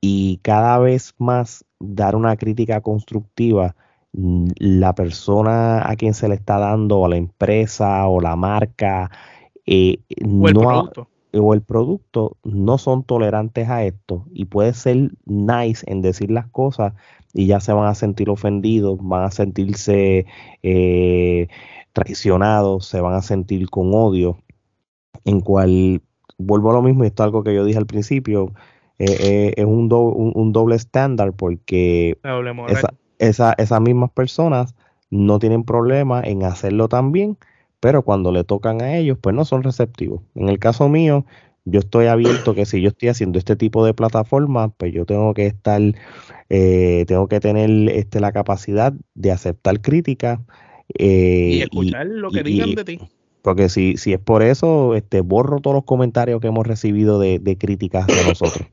y 0.00 0.38
cada 0.42 0.78
vez 0.78 1.14
más 1.18 1.64
dar 1.80 2.16
una 2.16 2.36
crítica 2.36 2.80
constructiva 2.80 3.74
mm, 4.12 4.48
la 4.56 4.94
persona 4.94 5.88
a 5.88 5.96
quien 5.96 6.14
se 6.14 6.28
le 6.28 6.34
está 6.34 6.58
dando, 6.58 6.98
o 7.00 7.08
la 7.08 7.16
empresa 7.16 8.06
o 8.06 8.20
la 8.20 8.36
marca, 8.36 9.10
eh, 9.70 9.98
o, 10.24 10.48
el 10.48 10.54
producto. 10.54 11.08
o 11.34 11.54
el 11.54 11.60
producto, 11.60 12.36
no 12.42 12.78
son 12.78 13.04
tolerantes 13.04 13.68
a 13.68 13.84
esto 13.84 14.24
y 14.32 14.46
puede 14.46 14.72
ser 14.72 15.12
nice 15.26 15.84
en 15.86 16.00
decir 16.00 16.30
las 16.30 16.46
cosas 16.46 16.94
y 17.34 17.46
ya 17.46 17.60
se 17.60 17.74
van 17.74 17.86
a 17.86 17.94
sentir 17.94 18.30
ofendidos, 18.30 18.98
van 19.02 19.24
a 19.24 19.30
sentirse 19.30 20.24
eh, 20.62 21.48
traicionados, 21.92 22.86
se 22.86 23.02
van 23.02 23.12
a 23.12 23.20
sentir 23.20 23.68
con 23.68 23.90
odio 23.92 24.38
en 25.24 25.40
cual 25.40 26.00
vuelvo 26.38 26.70
a 26.70 26.74
lo 26.74 26.82
mismo, 26.82 27.04
y 27.04 27.08
esto 27.08 27.22
es 27.22 27.26
algo 27.26 27.44
que 27.44 27.54
yo 27.54 27.64
dije 27.64 27.78
al 27.78 27.86
principio, 27.86 28.52
eh, 28.98 29.04
eh, 29.20 29.54
es 29.58 29.66
un, 29.66 29.92
un, 29.92 30.52
doble 30.52 30.76
estándar 30.76 31.34
porque 31.34 32.18
esa, 33.18 33.52
esas 33.52 33.80
mismas 33.80 34.10
personas 34.12 34.74
no 35.10 35.38
tienen 35.38 35.64
problema 35.64 36.22
en 36.22 36.44
hacerlo 36.44 36.88
también, 36.88 37.36
pero 37.80 38.02
cuando 38.02 38.32
le 38.32 38.44
tocan 38.44 38.82
a 38.82 38.96
ellos, 38.96 39.18
pues 39.20 39.34
no 39.34 39.44
son 39.44 39.62
receptivos. 39.62 40.20
En 40.34 40.48
el 40.48 40.58
caso 40.58 40.88
mío, 40.88 41.24
yo 41.64 41.80
estoy 41.80 42.06
abierto 42.06 42.54
que 42.54 42.66
si 42.66 42.80
yo 42.80 42.88
estoy 42.88 43.08
haciendo 43.08 43.38
este 43.38 43.56
tipo 43.56 43.84
de 43.84 43.94
plataforma, 43.94 44.70
pues 44.70 44.92
yo 44.92 45.04
tengo 45.04 45.34
que 45.34 45.46
estar, 45.46 45.80
eh, 46.48 47.04
tengo 47.06 47.28
que 47.28 47.40
tener 47.40 47.70
este, 47.90 48.20
la 48.20 48.32
capacidad 48.32 48.92
de 49.14 49.30
aceptar 49.30 49.80
críticas. 49.80 50.40
Eh, 50.98 51.50
y 51.52 51.62
escuchar 51.62 52.06
lo 52.06 52.30
que 52.30 52.42
digan 52.42 52.74
de 52.74 52.84
ti. 52.84 53.00
Porque 53.42 53.68
si, 53.68 53.96
si 53.96 54.12
es 54.12 54.18
por 54.18 54.42
eso, 54.42 54.94
este, 54.94 55.20
borro 55.20 55.60
todos 55.60 55.74
los 55.74 55.84
comentarios 55.84 56.40
que 56.40 56.48
hemos 56.48 56.66
recibido 56.66 57.18
de, 57.18 57.38
de 57.38 57.56
críticas 57.56 58.06
de 58.06 58.24
nosotros. 58.26 58.66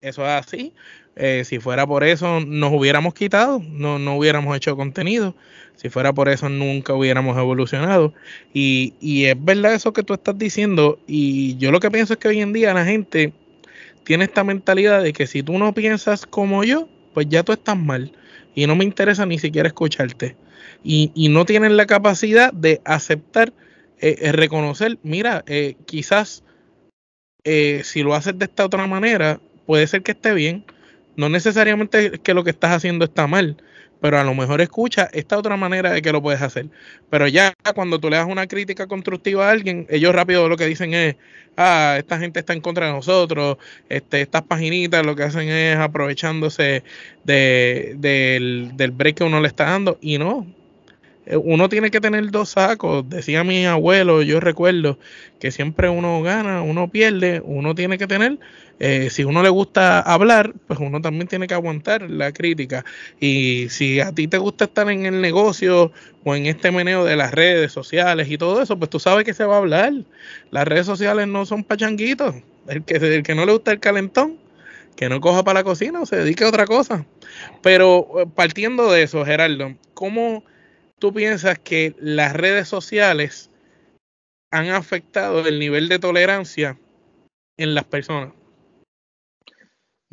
Eso 0.00 0.22
es 0.22 0.30
así. 0.30 0.72
Eh, 1.16 1.44
si 1.44 1.58
fuera 1.58 1.86
por 1.86 2.04
eso, 2.04 2.40
nos 2.40 2.72
hubiéramos 2.72 3.12
quitado, 3.12 3.62
no, 3.68 3.98
no 3.98 4.16
hubiéramos 4.16 4.56
hecho 4.56 4.74
contenido. 4.74 5.34
Si 5.76 5.90
fuera 5.90 6.12
por 6.14 6.30
eso, 6.30 6.48
nunca 6.48 6.94
hubiéramos 6.94 7.36
evolucionado. 7.36 8.14
Y, 8.54 8.94
y 9.00 9.26
es 9.26 9.36
verdad 9.38 9.74
eso 9.74 9.92
que 9.92 10.02
tú 10.02 10.14
estás 10.14 10.38
diciendo. 10.38 10.98
Y 11.06 11.56
yo 11.58 11.70
lo 11.70 11.80
que 11.80 11.90
pienso 11.90 12.14
es 12.14 12.18
que 12.18 12.28
hoy 12.28 12.40
en 12.40 12.54
día 12.54 12.72
la 12.72 12.86
gente 12.86 13.34
tiene 14.04 14.24
esta 14.24 14.42
mentalidad 14.42 15.02
de 15.02 15.12
que 15.12 15.26
si 15.26 15.42
tú 15.42 15.58
no 15.58 15.74
piensas 15.74 16.24
como 16.24 16.64
yo, 16.64 16.88
pues 17.12 17.26
ya 17.28 17.42
tú 17.42 17.52
estás 17.52 17.76
mal. 17.76 18.12
Y 18.54 18.66
no 18.66 18.76
me 18.76 18.84
interesa 18.84 19.26
ni 19.26 19.38
siquiera 19.38 19.68
escucharte. 19.68 20.36
Y, 20.82 21.12
y 21.14 21.28
no 21.28 21.44
tienen 21.44 21.76
la 21.76 21.86
capacidad 21.86 22.54
de 22.54 22.80
aceptar, 22.86 23.52
eh, 23.98 24.16
eh 24.18 24.32
reconocer, 24.32 24.98
mira, 25.02 25.44
quizás 25.84 26.42
si 27.44 28.02
lo 28.02 28.14
haces 28.14 28.38
de 28.38 28.44
esta 28.44 28.66
otra 28.66 28.86
manera, 28.86 29.40
puede 29.70 29.86
ser 29.86 30.02
que 30.02 30.10
esté 30.10 30.34
bien. 30.34 30.64
No 31.14 31.28
necesariamente 31.28 32.18
que 32.18 32.34
lo 32.34 32.42
que 32.42 32.50
estás 32.50 32.72
haciendo 32.72 33.04
está 33.04 33.28
mal, 33.28 33.56
pero 34.00 34.18
a 34.18 34.24
lo 34.24 34.34
mejor 34.34 34.60
escucha 34.60 35.08
esta 35.12 35.38
otra 35.38 35.56
manera 35.56 35.92
de 35.92 36.02
que 36.02 36.10
lo 36.10 36.20
puedes 36.20 36.42
hacer. 36.42 36.66
Pero 37.08 37.28
ya 37.28 37.54
cuando 37.72 38.00
tú 38.00 38.10
le 38.10 38.16
das 38.16 38.26
una 38.26 38.48
crítica 38.48 38.88
constructiva 38.88 39.46
a 39.46 39.52
alguien, 39.52 39.86
ellos 39.88 40.12
rápido 40.12 40.48
lo 40.48 40.56
que 40.56 40.66
dicen 40.66 40.92
es, 40.92 41.14
ah, 41.56 41.94
esta 41.98 42.18
gente 42.18 42.40
está 42.40 42.52
en 42.52 42.62
contra 42.62 42.86
de 42.86 42.92
nosotros, 42.94 43.58
este, 43.88 44.22
estas 44.22 44.42
paginitas 44.42 45.06
lo 45.06 45.14
que 45.14 45.22
hacen 45.22 45.48
es 45.48 45.76
aprovechándose 45.76 46.82
de, 47.22 47.94
del, 47.96 48.72
del 48.74 48.90
break 48.90 49.18
que 49.18 49.24
uno 49.24 49.40
le 49.40 49.46
está 49.46 49.66
dando. 49.66 49.98
Y 50.00 50.18
no, 50.18 50.48
uno 51.26 51.68
tiene 51.68 51.90
que 51.90 52.00
tener 52.00 52.30
dos 52.30 52.50
sacos. 52.50 53.08
Decía 53.08 53.44
mi 53.44 53.66
abuelo, 53.66 54.22
yo 54.22 54.40
recuerdo 54.40 54.98
que 55.38 55.50
siempre 55.50 55.88
uno 55.88 56.22
gana, 56.22 56.62
uno 56.62 56.88
pierde, 56.88 57.40
uno 57.44 57.74
tiene 57.74 57.98
que 57.98 58.06
tener, 58.06 58.38
eh, 58.78 59.10
si 59.10 59.24
uno 59.24 59.42
le 59.42 59.50
gusta 59.50 60.00
hablar, 60.00 60.54
pues 60.66 60.80
uno 60.80 61.02
también 61.02 61.28
tiene 61.28 61.46
que 61.46 61.54
aguantar 61.54 62.10
la 62.10 62.32
crítica. 62.32 62.84
Y 63.20 63.66
si 63.68 64.00
a 64.00 64.12
ti 64.12 64.26
te 64.26 64.38
gusta 64.38 64.64
estar 64.64 64.90
en 64.90 65.04
el 65.04 65.20
negocio 65.20 65.92
o 66.24 66.34
en 66.34 66.46
este 66.46 66.70
meneo 66.70 67.04
de 67.04 67.16
las 67.16 67.32
redes 67.32 67.72
sociales 67.72 68.30
y 68.30 68.38
todo 68.38 68.62
eso, 68.62 68.78
pues 68.78 68.90
tú 68.90 68.98
sabes 68.98 69.24
que 69.24 69.34
se 69.34 69.44
va 69.44 69.56
a 69.56 69.58
hablar. 69.58 69.92
Las 70.50 70.66
redes 70.66 70.86
sociales 70.86 71.28
no 71.28 71.44
son 71.44 71.62
pachanguitos. 71.62 72.34
El 72.68 72.84
que, 72.84 72.96
el 72.96 73.22
que 73.22 73.34
no 73.34 73.44
le 73.44 73.52
gusta 73.52 73.72
el 73.72 73.80
calentón, 73.80 74.38
que 74.96 75.08
no 75.08 75.20
coja 75.20 75.44
para 75.44 75.60
la 75.60 75.64
cocina 75.64 76.00
o 76.00 76.06
se 76.06 76.16
dedique 76.16 76.44
a 76.44 76.48
otra 76.48 76.66
cosa. 76.66 77.04
Pero 77.62 78.06
eh, 78.18 78.26
partiendo 78.34 78.90
de 78.90 79.02
eso, 79.02 79.24
Gerardo, 79.26 79.74
¿cómo 79.92 80.42
tú 81.00 81.12
piensas 81.12 81.58
que 81.58 81.96
las 81.98 82.34
redes 82.34 82.68
sociales 82.68 83.50
han 84.52 84.68
afectado 84.68 85.46
el 85.46 85.58
nivel 85.58 85.88
de 85.88 85.98
tolerancia 85.98 86.78
en 87.56 87.74
las 87.74 87.84
personas? 87.84 88.32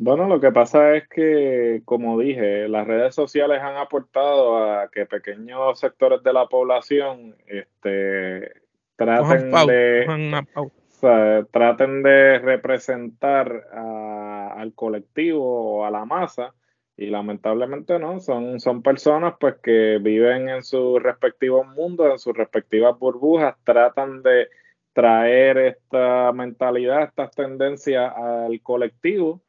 Bueno, 0.00 0.28
lo 0.28 0.40
que 0.40 0.52
pasa 0.52 0.94
es 0.94 1.08
que, 1.08 1.82
como 1.84 2.18
dije, 2.18 2.68
las 2.68 2.86
redes 2.86 3.14
sociales 3.14 3.60
han 3.60 3.76
aportado 3.76 4.56
a 4.56 4.88
que 4.90 5.06
pequeños 5.06 5.78
sectores 5.80 6.22
de 6.22 6.32
la 6.32 6.46
población 6.46 7.36
este, 7.46 8.52
traten, 8.94 9.50
de, 9.66 11.46
traten 11.50 12.02
de 12.04 12.38
representar 12.38 13.66
al 13.72 14.72
colectivo 14.74 15.80
o 15.80 15.84
a 15.84 15.90
la 15.90 16.04
masa 16.04 16.54
y 16.98 17.06
lamentablemente 17.06 17.96
no, 18.00 18.18
son, 18.18 18.58
son 18.58 18.82
personas 18.82 19.34
pues 19.38 19.54
que 19.62 19.98
viven 19.98 20.48
en 20.48 20.64
sus 20.64 21.00
respectivos 21.00 21.64
mundos, 21.68 22.10
en 22.10 22.18
sus 22.18 22.36
respectivas 22.36 22.98
burbujas, 22.98 23.56
tratan 23.62 24.20
de 24.24 24.48
traer 24.92 25.58
esta 25.58 26.32
mentalidad, 26.32 27.04
estas 27.04 27.30
tendencias 27.30 28.12
al 28.16 28.60
colectivo, 28.62 29.40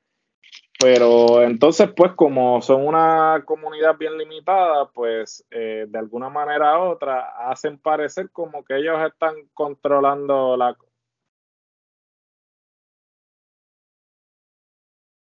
pero 0.80 1.42
entonces 1.42 1.90
pues 1.98 2.12
como 2.12 2.62
son 2.62 2.86
una 2.86 3.42
comunidad 3.46 3.98
bien 3.98 4.16
limitada, 4.16 4.88
pues 4.92 5.44
eh, 5.50 5.88
de 5.90 5.98
alguna 5.98 6.30
manera 6.30 6.78
u 6.78 6.92
otra 6.92 7.50
hacen 7.50 7.80
parecer 7.80 8.30
como 8.30 8.64
que 8.64 8.78
ellos 8.78 9.00
están 9.12 9.34
controlando 9.56 10.56
la... 10.56 10.78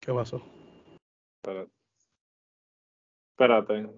¿Qué 0.00 0.12
pasó? 0.12 0.42
Espérate. 3.40 3.88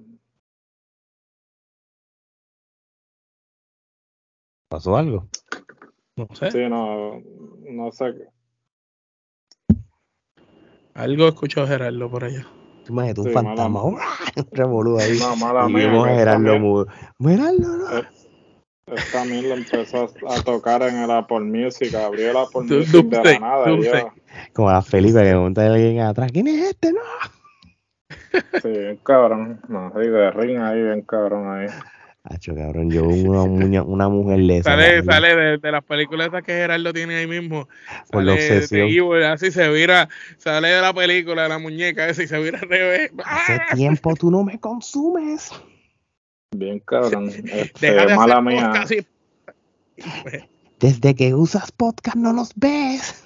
¿Pasó 4.68 4.96
algo? 4.96 5.26
No 6.14 6.28
sé. 6.32 6.52
Sí, 6.52 6.58
no, 6.68 7.20
no 7.68 7.90
sé. 7.90 8.14
Algo 10.94 11.26
escuchó 11.26 11.66
Gerardo 11.66 12.08
por 12.08 12.22
allá. 12.22 12.46
Imagínate 12.88 13.20
un 13.22 13.30
fantasma. 13.32 13.82
Un 13.82 13.98
revolú 14.52 15.00
ahí. 15.00 15.18
No, 15.18 15.34
mala 15.34 15.68
y 15.68 15.72
mía. 15.72 15.90
a 15.90 16.14
Gerardo 16.14 16.58
mudo. 16.60 16.86
Gerardo, 17.18 17.76
no. 17.78 17.98
Eh, 17.98 18.04
también 19.10 19.48
lo 19.48 19.56
empezó 19.56 20.08
a 20.28 20.42
tocar 20.44 20.82
en 20.82 20.98
el 20.98 21.10
Apple 21.10 21.40
Music, 21.40 21.92
abrió 21.96 22.30
el 22.30 22.36
Apple 22.36 22.62
Music 22.62 23.06
de 23.06 23.24
la 23.24 23.38
nada. 23.40 23.70
Y 23.72 23.82
yo, 23.82 24.12
Como 24.52 24.70
a 24.70 24.82
Felipe 24.82 25.20
que 25.20 25.34
monta 25.34 25.66
alguien 25.66 25.98
atrás. 25.98 26.30
¿Quién 26.30 26.46
es 26.46 26.62
este? 26.68 26.92
No. 26.92 27.00
Sí, 28.62 28.68
bien 28.68 28.98
cabrón. 29.04 29.60
No, 29.68 29.92
sí, 29.94 30.08
de 30.08 30.30
ring 30.30 30.58
ahí, 30.58 30.82
bien 30.82 31.02
cabrón 31.02 31.50
ahí. 31.52 31.66
Hacho, 32.24 32.54
cabrón, 32.54 32.88
yo 32.88 33.02
una, 33.04 33.44
muña, 33.46 33.82
una 33.82 34.08
mujer 34.08 34.38
de 34.38 34.58
esa. 34.58 34.70
Sale, 34.70 35.02
sale 35.02 35.34
de, 35.36 35.58
de, 35.58 35.72
las 35.72 35.82
películas 35.82 36.28
esas 36.28 36.44
que 36.44 36.52
Gerardo 36.52 36.92
tiene 36.92 37.16
ahí 37.16 37.26
mismo. 37.26 37.68
Por 38.12 38.22
la 38.22 38.34
obsesión. 38.34 38.88
de 38.88 38.96
Evil, 38.96 39.24
así 39.24 39.50
se 39.50 39.68
vira, 39.70 40.08
sale 40.38 40.68
de 40.68 40.80
la 40.80 40.92
película, 40.94 41.42
de 41.42 41.48
la 41.48 41.58
muñeca 41.58 42.08
y 42.10 42.14
se 42.14 42.38
vira 42.40 42.60
al 42.60 42.68
revés. 42.68 43.10
Hace 43.24 43.54
¡Ah! 43.54 43.74
tiempo 43.74 44.14
tú 44.14 44.30
no 44.30 44.44
me 44.44 44.60
consumes. 44.60 45.50
Bien 46.54 46.78
cabrón. 46.80 47.28
Este, 47.28 47.90
Deja 47.92 48.06
de 48.06 48.14
mala 48.14 48.34
hacer 48.34 48.44
mía. 48.44 48.66
podcast 48.68 48.92
y- 48.92 49.06
Desde 50.78 51.14
que 51.16 51.34
usas 51.34 51.72
podcast 51.72 52.16
no 52.16 52.32
nos 52.32 52.52
ves. 52.54 53.21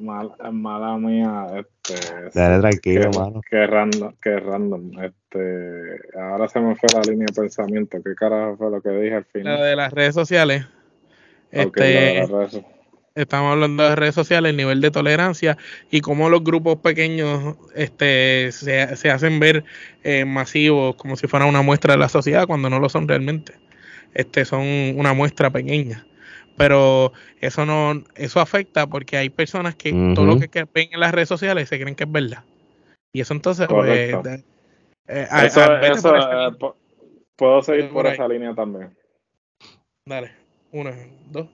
Mal- 0.00 0.32
mala 0.52 0.96
mía. 0.96 1.46
Este, 1.56 2.38
Dale 2.38 2.60
tranquilo, 2.60 3.10
qué, 3.10 3.18
mano. 3.18 3.40
qué 3.50 3.66
random, 3.66 4.14
qué 4.22 4.40
random. 4.40 4.90
Este, 5.02 6.18
ahora 6.18 6.48
se 6.48 6.60
me 6.60 6.74
fue 6.76 6.88
la 6.94 7.02
línea 7.02 7.26
de 7.30 7.40
pensamiento. 7.42 7.98
¿Qué 8.02 8.14
carajo 8.14 8.56
fue 8.56 8.70
lo 8.70 8.80
que 8.80 8.90
dije 8.90 9.14
al 9.16 9.24
final? 9.24 9.60
de 9.62 9.76
las 9.76 9.92
redes 9.92 10.14
sociales. 10.14 10.66
De 11.50 11.62
Este, 11.62 12.26
redes. 12.26 12.60
estamos 13.14 13.52
hablando 13.52 13.82
de 13.82 13.94
redes 13.94 14.14
sociales, 14.14 14.50
el 14.50 14.56
nivel 14.56 14.80
de 14.80 14.90
tolerancia 14.90 15.58
y 15.90 16.00
cómo 16.00 16.30
los 16.30 16.42
grupos 16.42 16.76
pequeños 16.76 17.56
este, 17.74 18.50
se, 18.52 18.96
se 18.96 19.10
hacen 19.10 19.38
ver 19.38 19.64
eh, 20.02 20.24
masivos 20.24 20.96
como 20.96 21.16
si 21.16 21.26
fuera 21.26 21.44
una 21.44 21.60
muestra 21.60 21.92
de 21.92 21.98
la 21.98 22.08
sociedad 22.08 22.46
cuando 22.46 22.70
no 22.70 22.78
lo 22.80 22.88
son 22.88 23.06
realmente. 23.06 23.52
Este, 24.14 24.44
son 24.46 24.62
una 24.96 25.12
muestra 25.12 25.50
pequeña. 25.50 26.06
Pero 26.56 27.12
eso 27.40 27.64
no, 27.66 28.02
eso 28.14 28.40
afecta 28.40 28.86
porque 28.86 29.16
hay 29.16 29.30
personas 29.30 29.74
que 29.74 29.92
todo 30.14 30.26
lo 30.26 30.38
que, 30.38 30.48
que 30.48 30.66
ven 30.72 30.88
en 30.92 31.00
las 31.00 31.12
redes 31.12 31.28
sociales 31.28 31.68
se 31.68 31.80
creen 31.80 31.94
que 31.94 32.04
es 32.04 32.12
verdad. 32.12 32.44
Y 33.14 33.20
eso 33.20 33.34
entonces, 33.34 33.66
pues, 33.68 33.88
eh, 35.08 35.26
a- 35.30 35.44
Eso, 35.46 35.60
a- 35.62 36.48
eh, 36.50 36.50
puedo 37.36 37.62
seguir 37.62 37.84
por 37.86 37.94
por 37.94 38.06
ahí. 38.06 38.12
esa 38.14 38.28
línea 38.28 38.54
también. 38.54 38.96
Dale, 40.06 40.32
una, 40.72 40.94
dos. 41.30 41.48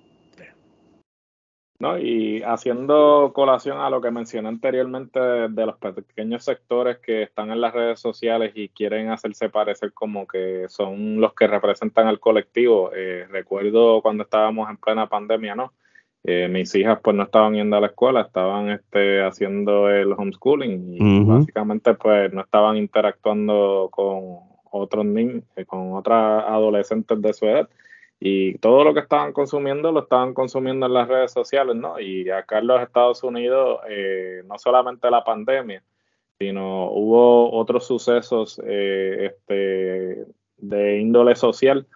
¿No? 1.79 1.99
Y 1.99 2.43
haciendo 2.43 3.33
colación 3.35 3.79
a 3.81 3.91
lo 3.91 4.01
que 4.01 4.11
mencioné 4.11 4.49
anteriormente 4.49 5.21
de, 5.21 5.49
de 5.49 5.67
los 5.67 5.77
pequeños 5.77 6.45
sectores 6.45 6.99
que 6.99 7.23
están 7.23 7.51
en 7.51 7.61
las 7.61 7.73
redes 7.73 8.01
sociales 8.01 8.53
y 8.55 8.69
quieren 8.69 9.11
hacerse 9.11 9.49
parecer 9.49 9.93
como 9.93 10.27
que 10.27 10.67
son 10.69 11.21
los 11.21 11.35
que 11.35 11.47
representan 11.47 12.09
al 12.09 12.21
colectivo. 12.21 12.91
Eh, 12.95 13.27
recuerdo 13.31 14.03
cuando 14.03 14.25
estábamos 14.25 14.69
en 14.69 14.77
plena 14.77 15.09
pandemia, 15.09 15.55
¿no? 15.55 15.73
Eh, 16.25 16.49
mis 16.49 16.75
hijas 16.75 16.99
pues 17.03 17.15
no 17.17 17.23
estaban 17.23 17.55
yendo 17.55 17.77
a 17.77 17.81
la 17.81 17.87
escuela, 17.87 18.23
estaban 18.23 18.71
este, 18.71 19.23
haciendo 19.23 19.89
el 19.89 20.13
homeschooling 20.13 20.95
y 20.95 21.25
básicamente 21.25 21.95
pues 21.95 22.33
no 22.33 22.41
estaban 22.41 22.77
interactuando 22.77 23.89
con 23.93 24.41
otros 24.71 25.05
niños, 25.07 25.45
con 25.67 25.95
otras 25.95 26.45
adolescentes 26.49 27.23
de 27.23 27.33
su 27.33 27.47
edad 27.47 27.69
y 28.21 28.59
todo 28.59 28.85
lo 28.85 28.95
que 28.95 29.01
estaban 29.01 29.33
consumiendo 29.33 29.93
lo 29.93 30.01
estaban 30.01 30.35
consumiendo 30.35 30.87
en 30.87 30.95
las 30.95 31.09
redes 31.09 31.33
sociales, 31.33 31.77
¿no? 31.77 32.01
Y 32.01 32.29
acá 32.31 32.59
en 32.59 32.67
los 32.67 32.83
Estados 32.83 33.23
Unidos, 33.23 33.81
eh, 33.89 34.43
no 34.47 34.59
solamente 34.59 35.11
la 35.11 35.23
pandemia, 35.23 35.83
sino 36.39 36.91
hubo 36.91 37.53
otros 37.53 37.87
sucesos 37.87 38.61
eh, 38.65 39.33
este, 39.33 40.27
de 40.57 40.99
índole 40.99 41.37
social, 41.37 41.87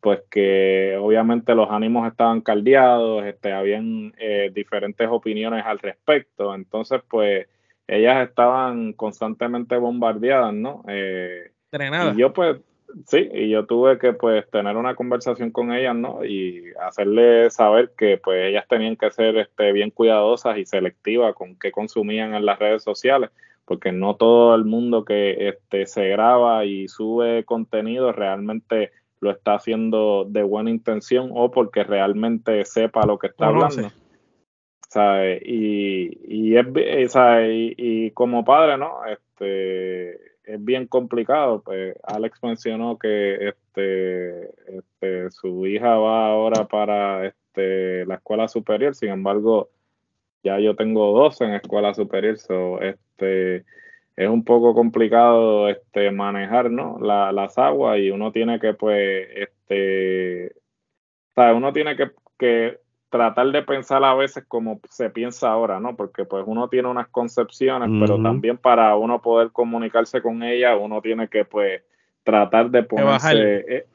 pues 0.00 0.20
que 0.30 0.96
obviamente 1.00 1.54
los 1.54 1.70
ánimos 1.70 2.08
estaban 2.08 2.40
caldeados, 2.40 3.24
este, 3.24 3.52
habían 3.52 4.12
eh, 4.18 4.50
diferentes 4.52 5.08
opiniones 5.10 5.64
al 5.64 5.78
respecto, 5.78 6.54
entonces 6.54 7.00
pues 7.08 7.46
ellas 7.86 8.28
estaban 8.28 8.92
constantemente 8.94 9.76
bombardeadas, 9.76 10.54
¿no? 10.54 10.84
Eh, 10.88 11.52
y 11.72 12.16
yo 12.18 12.32
pues, 12.32 12.58
sí, 13.06 13.28
y 13.32 13.50
yo 13.50 13.66
tuve 13.66 13.98
que 13.98 14.12
pues 14.12 14.48
tener 14.50 14.76
una 14.76 14.94
conversación 14.94 15.50
con 15.50 15.72
ellas, 15.72 15.94
¿no? 15.94 16.24
Y 16.24 16.72
hacerle 16.80 17.50
saber 17.50 17.92
que 17.96 18.18
pues 18.18 18.48
ellas 18.48 18.66
tenían 18.68 18.96
que 18.96 19.10
ser 19.10 19.36
este, 19.36 19.72
bien 19.72 19.90
cuidadosas 19.90 20.58
y 20.58 20.64
selectivas 20.64 21.34
con 21.34 21.58
qué 21.58 21.72
consumían 21.72 22.34
en 22.34 22.46
las 22.46 22.58
redes 22.58 22.82
sociales, 22.82 23.30
porque 23.64 23.92
no 23.92 24.16
todo 24.16 24.54
el 24.54 24.64
mundo 24.64 25.04
que 25.04 25.48
este, 25.48 25.86
se 25.86 26.08
graba 26.08 26.64
y 26.64 26.88
sube 26.88 27.44
contenido 27.44 28.12
realmente 28.12 28.92
lo 29.20 29.30
está 29.30 29.54
haciendo 29.54 30.24
de 30.28 30.42
buena 30.42 30.70
intención 30.70 31.30
o 31.32 31.50
porque 31.50 31.84
realmente 31.84 32.64
sepa 32.64 33.06
lo 33.06 33.18
que 33.18 33.28
está 33.28 33.46
hablando. 33.46 33.90
Y, 35.42 36.18
y, 36.28 36.56
es, 36.56 36.66
y, 37.16 37.74
y, 37.78 38.10
como 38.10 38.44
padre, 38.44 38.76
¿no? 38.76 39.06
Este, 39.06 40.31
es 40.44 40.64
bien 40.64 40.86
complicado. 40.86 41.62
Pues 41.62 41.96
Alex 42.02 42.38
mencionó 42.42 42.98
que 42.98 43.48
este, 43.48 44.78
este, 44.78 45.30
su 45.30 45.66
hija 45.66 45.96
va 45.96 46.26
ahora 46.28 46.66
para 46.66 47.26
este, 47.26 48.06
la 48.06 48.16
escuela 48.16 48.48
superior, 48.48 48.94
sin 48.94 49.10
embargo, 49.10 49.70
ya 50.42 50.58
yo 50.58 50.74
tengo 50.74 51.12
dos 51.12 51.40
en 51.40 51.54
escuela 51.54 51.94
superior, 51.94 52.38
so, 52.38 52.80
este, 52.80 53.64
es 54.16 54.28
un 54.28 54.44
poco 54.44 54.74
complicado 54.74 55.68
este, 55.68 56.10
manejar 56.10 56.70
¿no? 56.70 56.98
las 57.00 57.58
aguas 57.58 57.98
y 57.98 58.10
uno 58.10 58.32
tiene 58.32 58.58
que, 58.60 58.74
pues, 58.74 59.28
este, 59.34 60.52
o 61.34 61.56
uno 61.56 61.72
tiene 61.72 61.96
que, 61.96 62.10
que, 62.38 62.78
tratar 63.12 63.52
de 63.52 63.62
pensar 63.62 64.02
a 64.02 64.14
veces 64.14 64.42
como 64.48 64.80
se 64.88 65.10
piensa 65.10 65.50
ahora, 65.50 65.78
¿no? 65.78 65.94
Porque 65.94 66.24
pues 66.24 66.44
uno 66.46 66.68
tiene 66.68 66.88
unas 66.88 67.08
concepciones, 67.08 67.90
pero 68.00 68.20
también 68.22 68.56
para 68.56 68.96
uno 68.96 69.20
poder 69.20 69.50
comunicarse 69.50 70.22
con 70.22 70.42
ella, 70.42 70.74
uno 70.76 71.02
tiene 71.02 71.28
que, 71.28 71.44
pues, 71.44 71.82
tratar 72.24 72.70
de 72.70 72.82
ponerse... 72.84 73.64
Eh, 73.68 73.86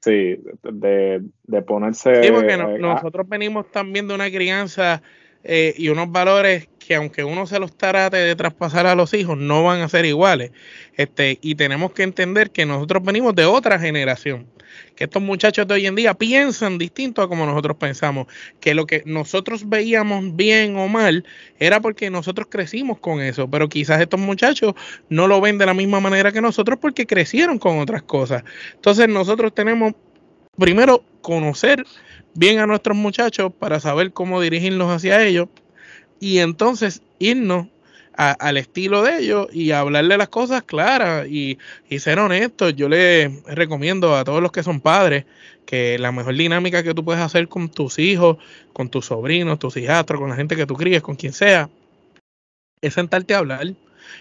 sí, 0.00 0.42
de, 0.62 1.22
de, 1.42 1.62
ponerse... 1.62 2.24
Sí, 2.24 2.32
porque 2.32 2.54
eh, 2.54 2.78
nosotros 2.78 3.28
venimos 3.28 3.70
también 3.70 4.08
de 4.08 4.14
una 4.14 4.30
crianza 4.30 5.02
eh, 5.44 5.74
y 5.76 5.88
unos 5.88 6.10
valores 6.10 6.68
que 6.78 6.94
aunque 6.94 7.24
uno 7.24 7.46
se 7.46 7.58
los 7.58 7.76
trate 7.76 8.16
de 8.16 8.36
traspasar 8.36 8.86
a 8.86 8.94
los 8.94 9.14
hijos, 9.14 9.38
no 9.38 9.64
van 9.64 9.80
a 9.80 9.88
ser 9.88 10.04
iguales. 10.04 10.52
Este, 10.96 11.38
y 11.40 11.54
tenemos 11.54 11.92
que 11.92 12.02
entender 12.02 12.50
que 12.50 12.66
nosotros 12.66 13.02
venimos 13.02 13.34
de 13.34 13.46
otra 13.46 13.78
generación, 13.78 14.46
que 14.94 15.04
estos 15.04 15.22
muchachos 15.22 15.66
de 15.66 15.74
hoy 15.74 15.86
en 15.86 15.94
día 15.94 16.14
piensan 16.14 16.78
distinto 16.78 17.22
a 17.22 17.28
como 17.28 17.46
nosotros 17.46 17.76
pensamos, 17.78 18.26
que 18.60 18.74
lo 18.74 18.86
que 18.86 19.02
nosotros 19.06 19.68
veíamos 19.68 20.36
bien 20.36 20.76
o 20.76 20.88
mal 20.88 21.24
era 21.58 21.80
porque 21.80 22.10
nosotros 22.10 22.48
crecimos 22.50 22.98
con 22.98 23.20
eso, 23.20 23.48
pero 23.48 23.68
quizás 23.68 24.00
estos 24.00 24.20
muchachos 24.20 24.74
no 25.08 25.26
lo 25.26 25.40
ven 25.40 25.58
de 25.58 25.66
la 25.66 25.74
misma 25.74 26.00
manera 26.00 26.32
que 26.32 26.42
nosotros 26.42 26.78
porque 26.80 27.06
crecieron 27.06 27.58
con 27.58 27.78
otras 27.78 28.02
cosas. 28.02 28.44
Entonces 28.74 29.08
nosotros 29.08 29.54
tenemos 29.54 29.94
primero 30.58 31.02
conocer 31.22 31.84
bien 32.34 32.58
a 32.58 32.66
nuestros 32.66 32.96
muchachos 32.96 33.52
para 33.58 33.80
saber 33.80 34.12
cómo 34.12 34.40
dirigirnos 34.40 34.90
hacia 34.90 35.24
ellos 35.24 35.48
y 36.20 36.38
entonces 36.38 37.02
irnos 37.18 37.68
al 38.16 38.56
estilo 38.58 39.02
de 39.02 39.18
ellos 39.18 39.48
y 39.52 39.72
hablarle 39.72 40.16
las 40.16 40.28
cosas 40.28 40.62
claras 40.62 41.26
y, 41.28 41.58
y, 41.88 41.98
ser 41.98 42.20
honestos. 42.20 42.76
Yo 42.76 42.88
les 42.88 43.42
recomiendo 43.44 44.16
a 44.16 44.22
todos 44.22 44.40
los 44.40 44.52
que 44.52 44.62
son 44.62 44.80
padres 44.80 45.24
que 45.66 45.98
la 45.98 46.12
mejor 46.12 46.36
dinámica 46.36 46.84
que 46.84 46.94
tú 46.94 47.04
puedes 47.04 47.20
hacer 47.20 47.48
con 47.48 47.68
tus 47.68 47.98
hijos, 47.98 48.36
con 48.72 48.88
tus 48.88 49.06
sobrinos, 49.06 49.58
tus 49.58 49.76
hijastros, 49.76 50.20
con 50.20 50.30
la 50.30 50.36
gente 50.36 50.54
que 50.54 50.64
tú 50.64 50.74
críes, 50.74 51.02
con 51.02 51.16
quien 51.16 51.32
sea, 51.32 51.68
es 52.80 52.94
sentarte 52.94 53.34
a 53.34 53.38
hablar 53.38 53.74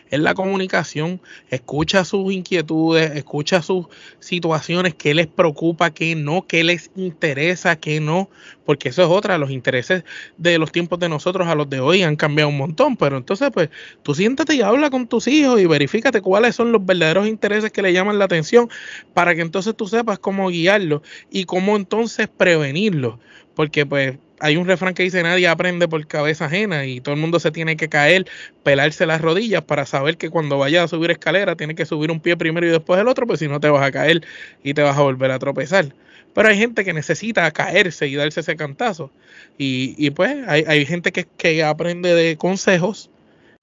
es 0.09 0.19
la 0.19 0.33
comunicación, 0.33 1.21
escucha 1.49 2.05
sus 2.05 2.31
inquietudes, 2.31 3.11
escucha 3.15 3.61
sus 3.61 3.87
situaciones, 4.19 4.93
qué 4.93 5.13
les 5.13 5.27
preocupa, 5.27 5.91
qué 5.91 6.15
no, 6.15 6.45
qué 6.47 6.63
les 6.63 6.91
interesa, 6.95 7.75
qué 7.75 7.99
no, 7.99 8.29
porque 8.65 8.89
eso 8.89 9.03
es 9.03 9.09
otra, 9.09 9.37
los 9.37 9.51
intereses 9.51 10.03
de 10.37 10.57
los 10.57 10.71
tiempos 10.71 10.99
de 10.99 11.09
nosotros 11.09 11.47
a 11.47 11.55
los 11.55 11.69
de 11.69 11.79
hoy 11.79 12.03
han 12.03 12.15
cambiado 12.15 12.49
un 12.49 12.57
montón, 12.57 12.97
pero 12.97 13.17
entonces 13.17 13.49
pues 13.53 13.69
tú 14.03 14.13
siéntate 14.15 14.55
y 14.55 14.61
habla 14.61 14.89
con 14.89 15.07
tus 15.07 15.27
hijos 15.27 15.59
y 15.59 15.65
verifícate 15.65 16.21
cuáles 16.21 16.55
son 16.55 16.71
los 16.71 16.85
verdaderos 16.85 17.27
intereses 17.27 17.71
que 17.71 17.81
le 17.81 17.93
llaman 17.93 18.19
la 18.19 18.25
atención 18.25 18.69
para 19.13 19.35
que 19.35 19.41
entonces 19.41 19.75
tú 19.75 19.87
sepas 19.87 20.19
cómo 20.19 20.49
guiarlos 20.49 21.01
y 21.29 21.45
cómo 21.45 21.75
entonces 21.75 22.27
prevenirlos, 22.27 23.15
porque 23.55 23.85
pues 23.85 24.17
hay 24.43 24.57
un 24.57 24.67
refrán 24.67 24.93
que 24.93 25.03
dice 25.03 25.23
nadie 25.23 25.47
aprende 25.47 25.87
por 25.87 26.05
cabeza 26.05 26.45
ajena 26.45 26.85
y 26.85 26.99
todo 26.99 27.15
el 27.15 27.21
mundo 27.21 27.39
se 27.39 27.49
tiene 27.49 27.77
que 27.77 27.87
caer, 27.87 28.27
pelarse 28.61 29.05
las 29.05 29.21
rodillas 29.21 29.61
para 29.61 29.85
saber 29.85 30.17
que 30.17 30.29
cuando 30.29 30.57
vaya 30.57 30.83
a 30.83 30.87
subir 30.89 31.11
escalera 31.11 31.55
tiene 31.55 31.75
que 31.75 31.85
subir 31.85 32.11
un 32.11 32.19
pie 32.19 32.35
primero 32.35 32.67
y 32.67 32.69
después 32.69 32.99
el 32.99 33.07
otro, 33.07 33.25
pues 33.25 33.39
si 33.39 33.47
no 33.47 33.61
te 33.61 33.69
vas 33.69 33.81
a 33.87 33.91
caer 33.93 34.21
y 34.61 34.73
te 34.73 34.81
vas 34.81 34.97
a 34.97 35.01
volver 35.01 35.31
a 35.31 35.39
tropezar. 35.39 35.95
Pero 36.33 36.49
hay 36.49 36.57
gente 36.57 36.83
que 36.83 36.91
necesita 36.91 37.49
caerse 37.51 38.07
y 38.07 38.15
darse 38.15 38.41
ese 38.41 38.57
cantazo. 38.57 39.11
Y, 39.57 40.09
pues 40.09 40.35
hay, 40.45 40.85
gente 40.85 41.13
que, 41.13 41.25
que, 41.37 41.63
aprende 41.63 42.13
de 42.13 42.35
consejos 42.35 43.09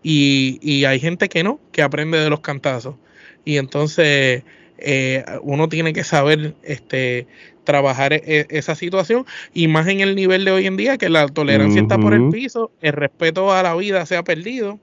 y, 0.02 0.60
y 0.62 0.86
hay 0.86 0.98
gente 0.98 1.28
que 1.28 1.42
no, 1.42 1.60
que 1.72 1.82
aprende 1.82 2.18
de 2.18 2.30
los 2.30 2.40
cantazos. 2.40 2.94
Y 3.44 3.58
entonces 3.58 4.44
eh, 4.80 5.24
uno 5.42 5.68
tiene 5.68 5.92
que 5.92 6.04
saber 6.04 6.54
este, 6.62 7.26
trabajar 7.64 8.12
e, 8.12 8.46
esa 8.50 8.74
situación 8.74 9.26
y 9.54 9.68
más 9.68 9.86
en 9.88 10.00
el 10.00 10.14
nivel 10.16 10.44
de 10.44 10.50
hoy 10.50 10.66
en 10.66 10.76
día 10.76 10.98
que 10.98 11.08
la 11.08 11.28
tolerancia 11.28 11.82
está 11.82 11.98
por 11.98 12.14
el 12.14 12.30
piso, 12.30 12.70
el 12.80 12.92
respeto 12.92 13.52
a 13.52 13.62
la 13.62 13.74
vida 13.76 14.04
se 14.06 14.16
ha 14.16 14.22
perdido. 14.22 14.78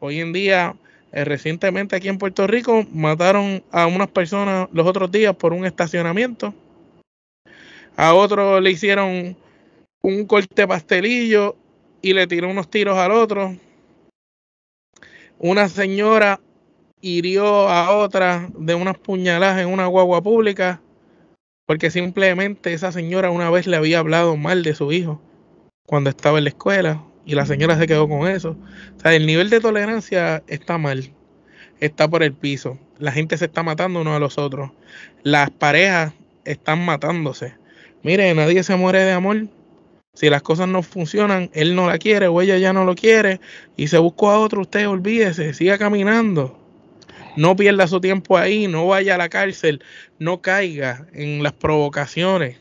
Hoy 0.00 0.20
en 0.20 0.32
día, 0.32 0.74
eh, 1.12 1.24
recientemente 1.24 1.96
aquí 1.96 2.08
en 2.08 2.18
Puerto 2.18 2.46
Rico, 2.46 2.86
mataron 2.92 3.62
a 3.70 3.86
unas 3.86 4.08
personas 4.08 4.68
los 4.72 4.86
otros 4.86 5.10
días 5.10 5.34
por 5.36 5.52
un 5.52 5.64
estacionamiento. 5.64 6.54
A 7.96 8.14
otro 8.14 8.60
le 8.60 8.70
hicieron 8.70 9.36
un 10.02 10.26
corte 10.26 10.66
pastelillo 10.66 11.56
y 12.00 12.12
le 12.14 12.26
tiró 12.26 12.48
unos 12.48 12.68
tiros 12.68 12.98
al 12.98 13.12
otro. 13.12 13.56
Una 15.38 15.68
señora 15.68 16.40
hirió 17.02 17.68
a 17.68 17.94
otra 17.94 18.48
de 18.56 18.74
unas 18.74 18.96
puñaladas 18.96 19.60
en 19.60 19.68
una 19.68 19.86
guagua 19.86 20.22
pública 20.22 20.80
porque 21.66 21.90
simplemente 21.90 22.72
esa 22.72 22.92
señora 22.92 23.30
una 23.30 23.50
vez 23.50 23.66
le 23.66 23.76
había 23.76 23.98
hablado 23.98 24.36
mal 24.36 24.62
de 24.62 24.74
su 24.74 24.92
hijo 24.92 25.20
cuando 25.86 26.10
estaba 26.10 26.38
en 26.38 26.44
la 26.44 26.50
escuela 26.50 27.02
y 27.24 27.34
la 27.34 27.46
señora 27.46 27.78
se 27.78 27.86
quedó 27.86 28.08
con 28.08 28.28
eso. 28.28 28.56
O 28.96 29.00
sea, 29.00 29.14
el 29.14 29.26
nivel 29.26 29.50
de 29.50 29.60
tolerancia 29.60 30.42
está 30.48 30.78
mal, 30.78 31.12
está 31.80 32.08
por 32.08 32.22
el 32.22 32.32
piso. 32.32 32.78
La 32.98 33.12
gente 33.12 33.36
se 33.36 33.46
está 33.46 33.62
matando 33.62 34.00
uno 34.00 34.14
a 34.14 34.18
los 34.18 34.38
otros. 34.38 34.70
Las 35.22 35.50
parejas 35.50 36.12
están 36.44 36.84
matándose. 36.84 37.54
Mire, 38.02 38.34
nadie 38.34 38.62
se 38.64 38.76
muere 38.76 39.00
de 39.00 39.12
amor. 39.12 39.48
Si 40.14 40.28
las 40.28 40.42
cosas 40.42 40.68
no 40.68 40.82
funcionan, 40.82 41.48
él 41.54 41.74
no 41.74 41.86
la 41.86 41.98
quiere 41.98 42.26
o 42.26 42.42
ella 42.42 42.58
ya 42.58 42.72
no 42.72 42.84
lo 42.84 42.94
quiere 42.94 43.40
y 43.76 43.88
se 43.88 43.96
buscó 43.98 44.30
a 44.30 44.38
otro, 44.38 44.60
usted 44.60 44.86
olvídese, 44.86 45.54
siga 45.54 45.78
caminando. 45.78 46.61
No 47.36 47.56
pierda 47.56 47.86
su 47.86 48.00
tiempo 48.00 48.36
ahí, 48.36 48.66
no 48.68 48.86
vaya 48.86 49.14
a 49.14 49.18
la 49.18 49.28
cárcel, 49.28 49.82
no 50.18 50.42
caiga 50.42 51.06
en 51.12 51.42
las 51.42 51.52
provocaciones. 51.52 52.58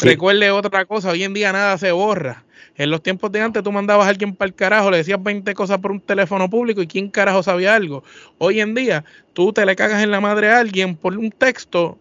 Recuerde 0.00 0.50
otra 0.50 0.84
cosa, 0.84 1.10
hoy 1.10 1.24
en 1.24 1.34
día 1.34 1.52
nada 1.52 1.76
se 1.78 1.92
borra. 1.92 2.44
En 2.76 2.90
los 2.90 3.02
tiempos 3.02 3.30
de 3.32 3.40
antes 3.40 3.62
tú 3.62 3.72
mandabas 3.72 4.06
a 4.06 4.10
alguien 4.10 4.34
para 4.34 4.48
el 4.48 4.54
carajo, 4.54 4.90
le 4.90 4.98
decías 4.98 5.22
20 5.22 5.52
cosas 5.54 5.78
por 5.78 5.90
un 5.90 6.00
teléfono 6.00 6.48
público 6.48 6.80
y 6.80 6.86
quién 6.86 7.10
carajo 7.10 7.42
sabía 7.42 7.74
algo. 7.74 8.04
Hoy 8.38 8.60
en 8.60 8.74
día 8.74 9.04
tú 9.32 9.52
te 9.52 9.66
le 9.66 9.76
cagas 9.76 10.02
en 10.02 10.10
la 10.10 10.20
madre 10.20 10.50
a 10.50 10.60
alguien 10.60 10.96
por 10.96 11.16
un 11.16 11.30
texto, 11.30 11.98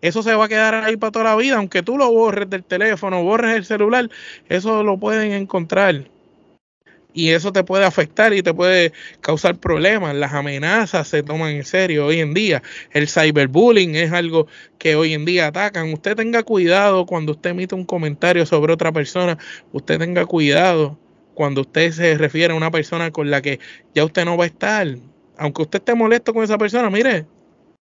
eso 0.00 0.22
se 0.22 0.34
va 0.34 0.46
a 0.46 0.48
quedar 0.48 0.74
ahí 0.74 0.96
para 0.96 1.12
toda 1.12 1.24
la 1.26 1.36
vida, 1.36 1.56
aunque 1.56 1.82
tú 1.82 1.98
lo 1.98 2.10
borres 2.10 2.48
del 2.48 2.64
teléfono, 2.64 3.22
borres 3.22 3.56
el 3.56 3.64
celular, 3.64 4.08
eso 4.48 4.82
lo 4.82 4.98
pueden 4.98 5.32
encontrar 5.32 6.04
y 7.12 7.30
eso 7.30 7.52
te 7.52 7.64
puede 7.64 7.84
afectar 7.84 8.32
y 8.32 8.42
te 8.42 8.54
puede 8.54 8.92
causar 9.20 9.56
problemas. 9.58 10.14
Las 10.14 10.32
amenazas 10.32 11.08
se 11.08 11.22
toman 11.22 11.52
en 11.52 11.64
serio 11.64 12.06
hoy 12.06 12.20
en 12.20 12.34
día. 12.34 12.62
El 12.92 13.08
cyberbullying 13.08 13.96
es 13.96 14.12
algo 14.12 14.46
que 14.78 14.96
hoy 14.96 15.14
en 15.14 15.24
día 15.24 15.48
atacan. 15.48 15.92
Usted 15.92 16.16
tenga 16.16 16.42
cuidado 16.42 17.06
cuando 17.06 17.32
usted 17.32 17.50
emite 17.50 17.74
un 17.74 17.84
comentario 17.84 18.46
sobre 18.46 18.72
otra 18.72 18.92
persona. 18.92 19.38
Usted 19.72 19.98
tenga 19.98 20.26
cuidado 20.26 20.98
cuando 21.34 21.62
usted 21.62 21.92
se 21.92 22.18
refiere 22.18 22.52
a 22.52 22.56
una 22.56 22.70
persona 22.70 23.10
con 23.10 23.30
la 23.30 23.40
que 23.42 23.60
ya 23.94 24.04
usted 24.04 24.24
no 24.24 24.36
va 24.36 24.44
a 24.44 24.48
estar. 24.48 24.86
Aunque 25.38 25.62
usted 25.62 25.78
esté 25.78 25.94
molesto 25.94 26.34
con 26.34 26.44
esa 26.44 26.58
persona, 26.58 26.90
mire, 26.90 27.26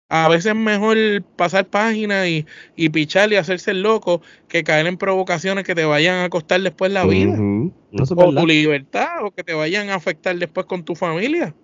a 0.08 0.28
veces 0.28 0.46
es 0.46 0.54
mejor 0.54 0.96
pasar 1.36 1.66
páginas 1.66 2.28
y, 2.28 2.46
y 2.76 2.88
pichar 2.90 3.32
y 3.32 3.36
hacerse 3.36 3.72
el 3.72 3.82
loco 3.82 4.22
que 4.48 4.62
caer 4.62 4.86
en 4.86 4.96
provocaciones 4.96 5.64
que 5.64 5.74
te 5.74 5.84
vayan 5.84 6.24
a 6.24 6.28
costar 6.28 6.60
después 6.60 6.92
la 6.92 7.04
vida. 7.04 7.36
o 7.36 8.34
tu 8.34 8.46
libertad, 8.46 9.24
o 9.24 9.32
que 9.32 9.42
te 9.42 9.54
vayan 9.54 9.90
a 9.90 9.96
afectar 9.96 10.36
después 10.36 10.66
con 10.66 10.84
tu 10.84 10.94
familia. 10.94 11.54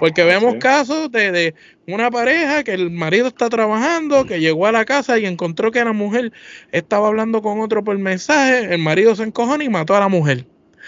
Porque 0.00 0.24
vemos 0.24 0.56
casos 0.56 1.12
de, 1.12 1.30
de, 1.30 1.54
una 1.86 2.10
pareja 2.10 2.64
que 2.64 2.72
el 2.72 2.90
marido 2.90 3.28
está 3.28 3.48
trabajando, 3.48 4.26
que 4.26 4.40
llegó 4.40 4.66
a 4.66 4.72
la 4.72 4.84
casa 4.84 5.18
y 5.18 5.26
encontró 5.26 5.70
que 5.70 5.84
la 5.84 5.92
mujer 5.92 6.32
estaba 6.72 7.08
hablando 7.08 7.40
con 7.40 7.60
otro 7.60 7.84
por 7.84 7.96
mensaje, 7.98 8.74
el 8.74 8.80
marido 8.80 9.14
se 9.14 9.22
encojó 9.22 9.60
y 9.62 9.68
mató 9.68 9.94
a 9.94 10.00
la 10.00 10.08
mujer. 10.08 10.46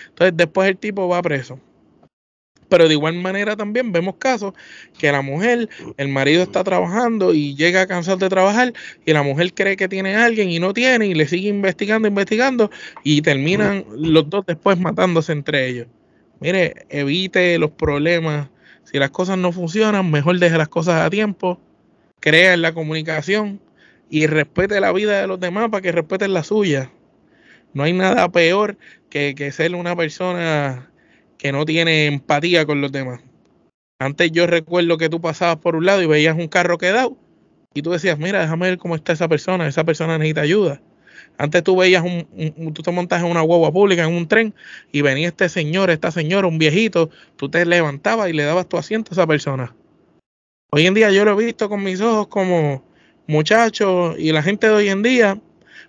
Entonces 0.08 0.36
después 0.36 0.68
el 0.68 0.76
tipo 0.76 1.08
va 1.08 1.22
preso. 1.22 1.60
Pero 2.68 2.88
de 2.88 2.94
igual 2.94 3.14
manera 3.14 3.56
también 3.56 3.92
vemos 3.92 4.16
casos 4.18 4.54
que 4.98 5.10
la 5.12 5.22
mujer, 5.22 5.68
el 5.96 6.08
marido 6.08 6.42
está 6.42 6.64
trabajando 6.64 7.34
y 7.34 7.54
llega 7.54 7.82
a 7.82 7.86
cansar 7.86 8.18
de 8.18 8.28
trabajar 8.28 8.72
y 9.04 9.12
la 9.12 9.22
mujer 9.22 9.52
cree 9.54 9.76
que 9.76 9.88
tiene 9.88 10.16
a 10.16 10.24
alguien 10.24 10.50
y 10.50 10.58
no 10.58 10.72
tiene 10.72 11.06
y 11.06 11.14
le 11.14 11.26
sigue 11.26 11.48
investigando, 11.48 12.08
investigando 12.08 12.70
y 13.02 13.22
terminan 13.22 13.84
los 13.96 14.28
dos 14.28 14.46
después 14.46 14.78
matándose 14.78 15.32
entre 15.32 15.68
ellos. 15.68 15.86
Mire, 16.40 16.86
evite 16.88 17.58
los 17.58 17.70
problemas. 17.70 18.48
Si 18.84 18.98
las 18.98 19.10
cosas 19.10 19.38
no 19.38 19.52
funcionan, 19.52 20.10
mejor 20.10 20.38
deje 20.38 20.58
las 20.58 20.68
cosas 20.68 21.00
a 21.00 21.10
tiempo, 21.10 21.60
crea 22.20 22.54
en 22.54 22.62
la 22.62 22.74
comunicación 22.74 23.60
y 24.10 24.26
respete 24.26 24.80
la 24.80 24.92
vida 24.92 25.20
de 25.20 25.26
los 25.26 25.40
demás 25.40 25.70
para 25.70 25.82
que 25.82 25.92
respeten 25.92 26.34
la 26.34 26.44
suya. 26.44 26.90
No 27.72 27.82
hay 27.82 27.92
nada 27.92 28.30
peor 28.30 28.76
que, 29.10 29.34
que 29.34 29.50
ser 29.52 29.74
una 29.74 29.96
persona 29.96 30.90
que 31.44 31.52
no 31.52 31.66
tiene 31.66 32.06
empatía 32.06 32.64
con 32.64 32.80
los 32.80 32.90
demás. 32.90 33.20
Antes 33.98 34.32
yo 34.32 34.46
recuerdo 34.46 34.96
que 34.96 35.10
tú 35.10 35.20
pasabas 35.20 35.58
por 35.58 35.76
un 35.76 35.84
lado 35.84 36.00
y 36.00 36.06
veías 36.06 36.38
un 36.38 36.48
carro 36.48 36.78
quedado 36.78 37.18
y 37.74 37.82
tú 37.82 37.90
decías, 37.90 38.18
mira, 38.18 38.40
déjame 38.40 38.70
ver 38.70 38.78
cómo 38.78 38.94
está 38.94 39.12
esa 39.12 39.28
persona, 39.28 39.68
esa 39.68 39.84
persona 39.84 40.16
necesita 40.16 40.40
ayuda. 40.40 40.80
Antes 41.36 41.62
tú 41.62 41.76
veías 41.76 42.02
un, 42.02 42.72
tú 42.72 42.82
te 42.82 42.90
montas 42.90 43.22
en 43.22 43.30
una 43.30 43.42
guagua 43.42 43.70
pública, 43.70 44.04
en 44.04 44.14
un 44.14 44.26
tren, 44.26 44.54
y 44.90 45.02
venía 45.02 45.28
este 45.28 45.50
señor, 45.50 45.90
esta 45.90 46.10
señora, 46.10 46.46
un 46.46 46.56
viejito, 46.56 47.10
tú 47.36 47.50
te 47.50 47.66
levantabas 47.66 48.30
y 48.30 48.32
le 48.32 48.44
dabas 48.44 48.66
tu 48.66 48.78
asiento 48.78 49.10
a 49.10 49.14
esa 49.14 49.26
persona. 49.26 49.76
Hoy 50.70 50.86
en 50.86 50.94
día 50.94 51.10
yo 51.10 51.26
lo 51.26 51.38
he 51.38 51.44
visto 51.44 51.68
con 51.68 51.84
mis 51.84 52.00
ojos 52.00 52.28
como 52.28 52.82
muchachos 53.26 54.16
y 54.18 54.32
la 54.32 54.42
gente 54.42 54.66
de 54.66 54.72
hoy 54.72 54.88
en 54.88 55.02
día 55.02 55.38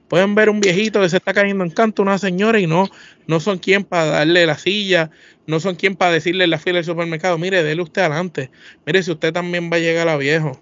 pueden 0.07 0.35
ver 0.35 0.49
un 0.49 0.59
viejito 0.59 1.01
que 1.01 1.09
se 1.09 1.17
está 1.17 1.33
cayendo 1.33 1.63
en 1.63 1.71
canto, 1.71 2.01
una 2.01 2.17
señora, 2.17 2.59
y 2.59 2.67
no, 2.67 2.89
no 3.27 3.39
son 3.39 3.57
quien 3.57 3.83
para 3.83 4.05
darle 4.05 4.45
la 4.45 4.57
silla, 4.57 5.11
no 5.47 5.59
son 5.59 5.75
quien 5.75 5.95
para 5.95 6.11
decirle 6.11 6.43
en 6.43 6.49
la 6.51 6.59
fila 6.59 6.75
del 6.75 6.85
supermercado, 6.85 7.37
mire, 7.37 7.63
déle 7.63 7.81
usted 7.81 8.01
adelante, 8.01 8.51
mire, 8.85 9.03
si 9.03 9.11
usted 9.11 9.33
también 9.33 9.69
va 9.71 9.77
a 9.77 9.79
llegar 9.79 10.07
a 10.07 10.17
viejo. 10.17 10.59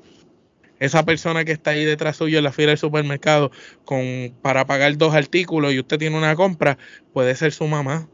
Esa 0.79 1.05
persona 1.05 1.45
que 1.45 1.53
está 1.53 1.71
ahí 1.71 1.85
detrás 1.85 2.17
suyo 2.17 2.39
en 2.39 2.43
la 2.43 2.51
fila 2.51 2.69
del 2.69 2.77
supermercado 2.77 3.51
con, 3.85 4.35
para 4.41 4.65
pagar 4.65 4.97
dos 4.97 5.13
artículos 5.13 5.73
y 5.73 5.79
usted 5.79 5.97
tiene 5.97 6.17
una 6.17 6.35
compra, 6.35 6.77
puede 7.13 7.35
ser 7.35 7.53
su 7.53 7.67
mamá, 7.67 8.09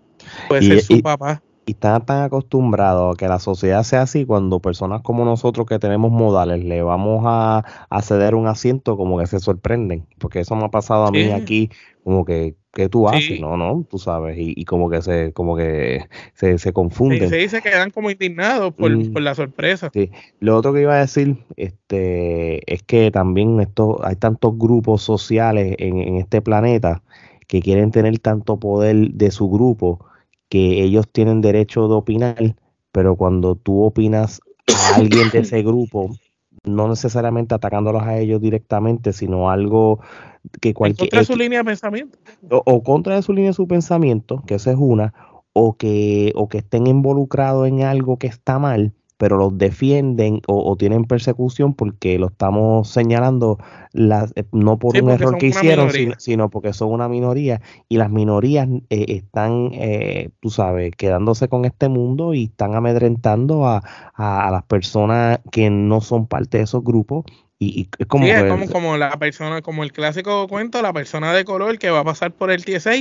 puede 0.47 0.61
ser 0.63 0.81
su 0.81 1.01
papá 1.01 1.41
y 1.69 1.73
están 1.73 2.03
tan 2.03 2.23
acostumbrados 2.23 3.13
a 3.13 3.17
que 3.17 3.27
la 3.27 3.37
sociedad 3.37 3.83
sea 3.83 4.01
así 4.01 4.25
cuando 4.25 4.59
personas 4.59 5.01
como 5.03 5.23
nosotros 5.23 5.67
que 5.67 5.77
tenemos 5.77 6.11
modales 6.11 6.63
le 6.65 6.81
vamos 6.81 7.23
a, 7.27 7.63
ceder 8.01 8.33
un 8.33 8.47
asiento 8.47 8.97
como 8.97 9.19
que 9.19 9.27
se 9.27 9.39
sorprenden 9.39 10.07
porque 10.17 10.39
eso 10.39 10.55
me 10.55 10.65
ha 10.65 10.69
pasado 10.69 11.05
a 11.05 11.11
mí 11.11 11.29
aquí 11.29 11.69
como 12.03 12.25
que 12.25 12.55
¿qué 12.73 12.89
tú 12.89 13.07
haces? 13.07 13.39
No, 13.39 13.55
no, 13.55 13.85
tú 13.87 13.99
sabes 13.99 14.35
y, 14.39 14.65
como 14.65 14.89
que 14.89 15.03
se 15.03 15.31
como 15.31 15.55
que 15.55 16.05
se, 16.33 16.57
se 16.57 16.73
confunden. 16.73 17.29
se 17.29 17.37
dice 17.37 17.61
que 17.61 17.69
quedan 17.69 17.91
como 17.91 18.09
indignados 18.09 18.73
por, 18.73 18.89
mm. 18.89 19.13
por, 19.13 19.21
la 19.21 19.35
sorpresa. 19.35 19.91
Sí. 19.93 20.09
Lo 20.39 20.57
otro 20.57 20.73
que 20.73 20.81
iba 20.81 20.95
a 20.95 21.01
decir 21.01 21.37
este 21.55 22.73
es 22.73 22.81
que 22.81 23.11
también 23.11 23.59
esto 23.59 23.99
hay 24.03 24.15
tantos 24.15 24.57
grupos 24.57 25.03
sociales 25.03 25.75
en, 25.77 25.99
en 25.99 26.15
este 26.15 26.41
planeta 26.41 27.03
que 27.47 27.61
quieren 27.61 27.91
tener 27.91 28.17
tanto 28.17 28.59
poder 28.59 29.11
de 29.11 29.29
su 29.29 29.51
grupo 29.51 30.08
que 30.49 30.83
ellos 30.83 31.07
tienen 31.11 31.41
derecho 31.41 31.87
de 31.87 31.95
opinar, 31.95 32.55
pero 32.91 33.15
cuando 33.15 33.55
tú 33.55 33.83
opinas 33.83 34.41
a 34.67 34.95
alguien 34.95 35.29
de 35.29 35.39
ese 35.39 35.61
grupo, 35.61 36.09
no 36.63 36.87
necesariamente 36.87 37.55
atacándolos 37.55 38.03
a 38.03 38.17
ellos 38.17 38.41
directamente, 38.41 39.13
sino 39.13 39.49
algo 39.49 39.99
que 40.59 40.73
cualquier... 40.73 41.09
Contra 41.09 41.23
su 41.23 41.35
línea 41.35 41.59
de 41.59 41.65
pensamiento. 41.65 42.17
O, 42.49 42.83
contra 42.83 43.15
de 43.15 43.21
su 43.21 43.33
línea 43.33 43.51
de 43.51 43.55
su 43.55 43.67
pensamiento, 43.67 44.43
que 44.45 44.55
esa 44.55 44.71
es 44.71 44.77
una, 44.79 45.13
o 45.53 45.77
que, 45.77 46.31
o 46.35 46.49
que 46.49 46.59
estén 46.59 46.87
involucrados 46.87 47.67
en 47.67 47.83
algo 47.83 48.17
que 48.17 48.27
está 48.27 48.59
mal, 48.59 48.93
pero 49.19 49.35
los 49.35 49.57
defienden 49.57 50.41
o, 50.47 50.77
tienen 50.77 51.03
persecución 51.03 51.73
porque 51.73 52.17
lo 52.17 52.27
estamos 52.27 52.87
señalando 52.87 53.59
las, 53.91 54.31
eh, 54.37 54.45
no 54.53 54.79
por 54.79 54.95
un 54.95 55.09
error 55.09 55.37
que 55.37 55.47
hicieron, 55.47 55.89
sino, 56.17 56.49
porque 56.49 56.71
son 56.71 56.93
una 56.93 57.09
minoría 57.09 57.61
y 57.89 57.97
las 57.97 58.09
minorías 58.09 58.69
eh, 58.89 59.05
están, 59.09 59.71
eh, 59.73 60.29
tú 60.39 60.49
sabes, 60.49 60.95
quedándose 60.95 61.49
con 61.49 61.65
este 61.65 61.89
mundo 61.89 62.33
y 62.33 62.45
están 62.45 62.75
amedrentando 62.75 63.67
a, 63.67 63.83
a 64.13 64.49
las 64.51 64.63
personas 64.63 65.41
que 65.51 65.69
no 65.69 65.99
son 65.99 66.25
parte 66.25 66.59
de 66.59 66.63
esos 66.63 66.81
grupos 66.81 67.25
y, 67.61 67.89
es 67.97 68.07
como, 68.07 68.25
como, 68.71 68.95
la 68.95 69.19
persona, 69.19 69.61
como 69.61 69.83
el 69.83 69.91
clásico 69.91 70.47
cuento, 70.47 70.81
la 70.81 70.93
persona 70.93 71.33
de 71.33 71.43
color 71.43 71.77
que 71.77 71.89
va 71.89 71.99
a 71.99 72.03
pasar 72.05 72.31
por 72.31 72.51
el 72.51 72.63
TSA 72.63 72.95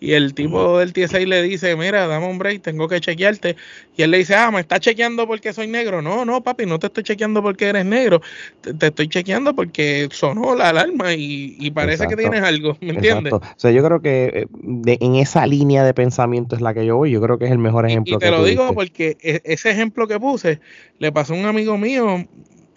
y 0.00 0.12
el 0.12 0.34
tipo 0.34 0.80
del 0.80 0.92
TSA 0.92 1.20
le 1.20 1.44
dice, 1.44 1.76
mira, 1.76 2.08
dame 2.08 2.26
un 2.26 2.36
break, 2.36 2.60
tengo 2.60 2.88
que 2.88 3.00
chequearte. 3.00 3.54
Y 3.96 4.02
él 4.02 4.10
le 4.10 4.18
dice, 4.18 4.34
ah, 4.34 4.50
me 4.50 4.58
está 4.58 4.80
chequeando 4.80 5.28
porque 5.28 5.52
soy 5.52 5.68
negro. 5.68 6.02
No, 6.02 6.24
no, 6.24 6.42
papi, 6.42 6.66
no 6.66 6.80
te 6.80 6.88
estoy 6.88 7.04
chequeando 7.04 7.40
porque 7.40 7.68
eres 7.68 7.84
negro. 7.84 8.20
Te, 8.62 8.88
estoy 8.88 9.06
chequeando 9.06 9.54
porque 9.54 10.08
sonó 10.10 10.56
la 10.56 10.70
alarma 10.70 11.14
y, 11.14 11.70
parece 11.70 12.08
que 12.08 12.16
tienes 12.16 12.42
algo, 12.42 12.76
¿me 12.80 12.90
entiendes? 12.90 13.32
O 13.32 13.40
sea, 13.56 13.70
yo 13.70 13.84
creo 13.84 14.02
que 14.02 14.48
eh, 14.86 14.98
en 15.00 15.14
esa 15.14 15.46
línea 15.46 15.84
de 15.84 15.94
pensamiento 15.94 16.56
es 16.56 16.62
la 16.62 16.74
que 16.74 16.84
yo 16.84 16.96
voy. 16.96 17.12
Yo 17.12 17.20
creo 17.20 17.38
que 17.38 17.44
es 17.44 17.52
el 17.52 17.58
mejor 17.58 17.86
ejemplo. 17.86 18.16
Y, 18.16 18.18
te 18.18 18.32
lo 18.32 18.42
digo 18.42 18.74
porque 18.74 19.16
e, 19.22 19.40
ese 19.44 19.70
ejemplo 19.70 20.08
que 20.08 20.18
puse 20.18 20.58
le 20.98 21.12
pasó 21.12 21.34
a 21.34 21.36
un 21.36 21.46
amigo 21.46 21.78
mío 21.78 22.26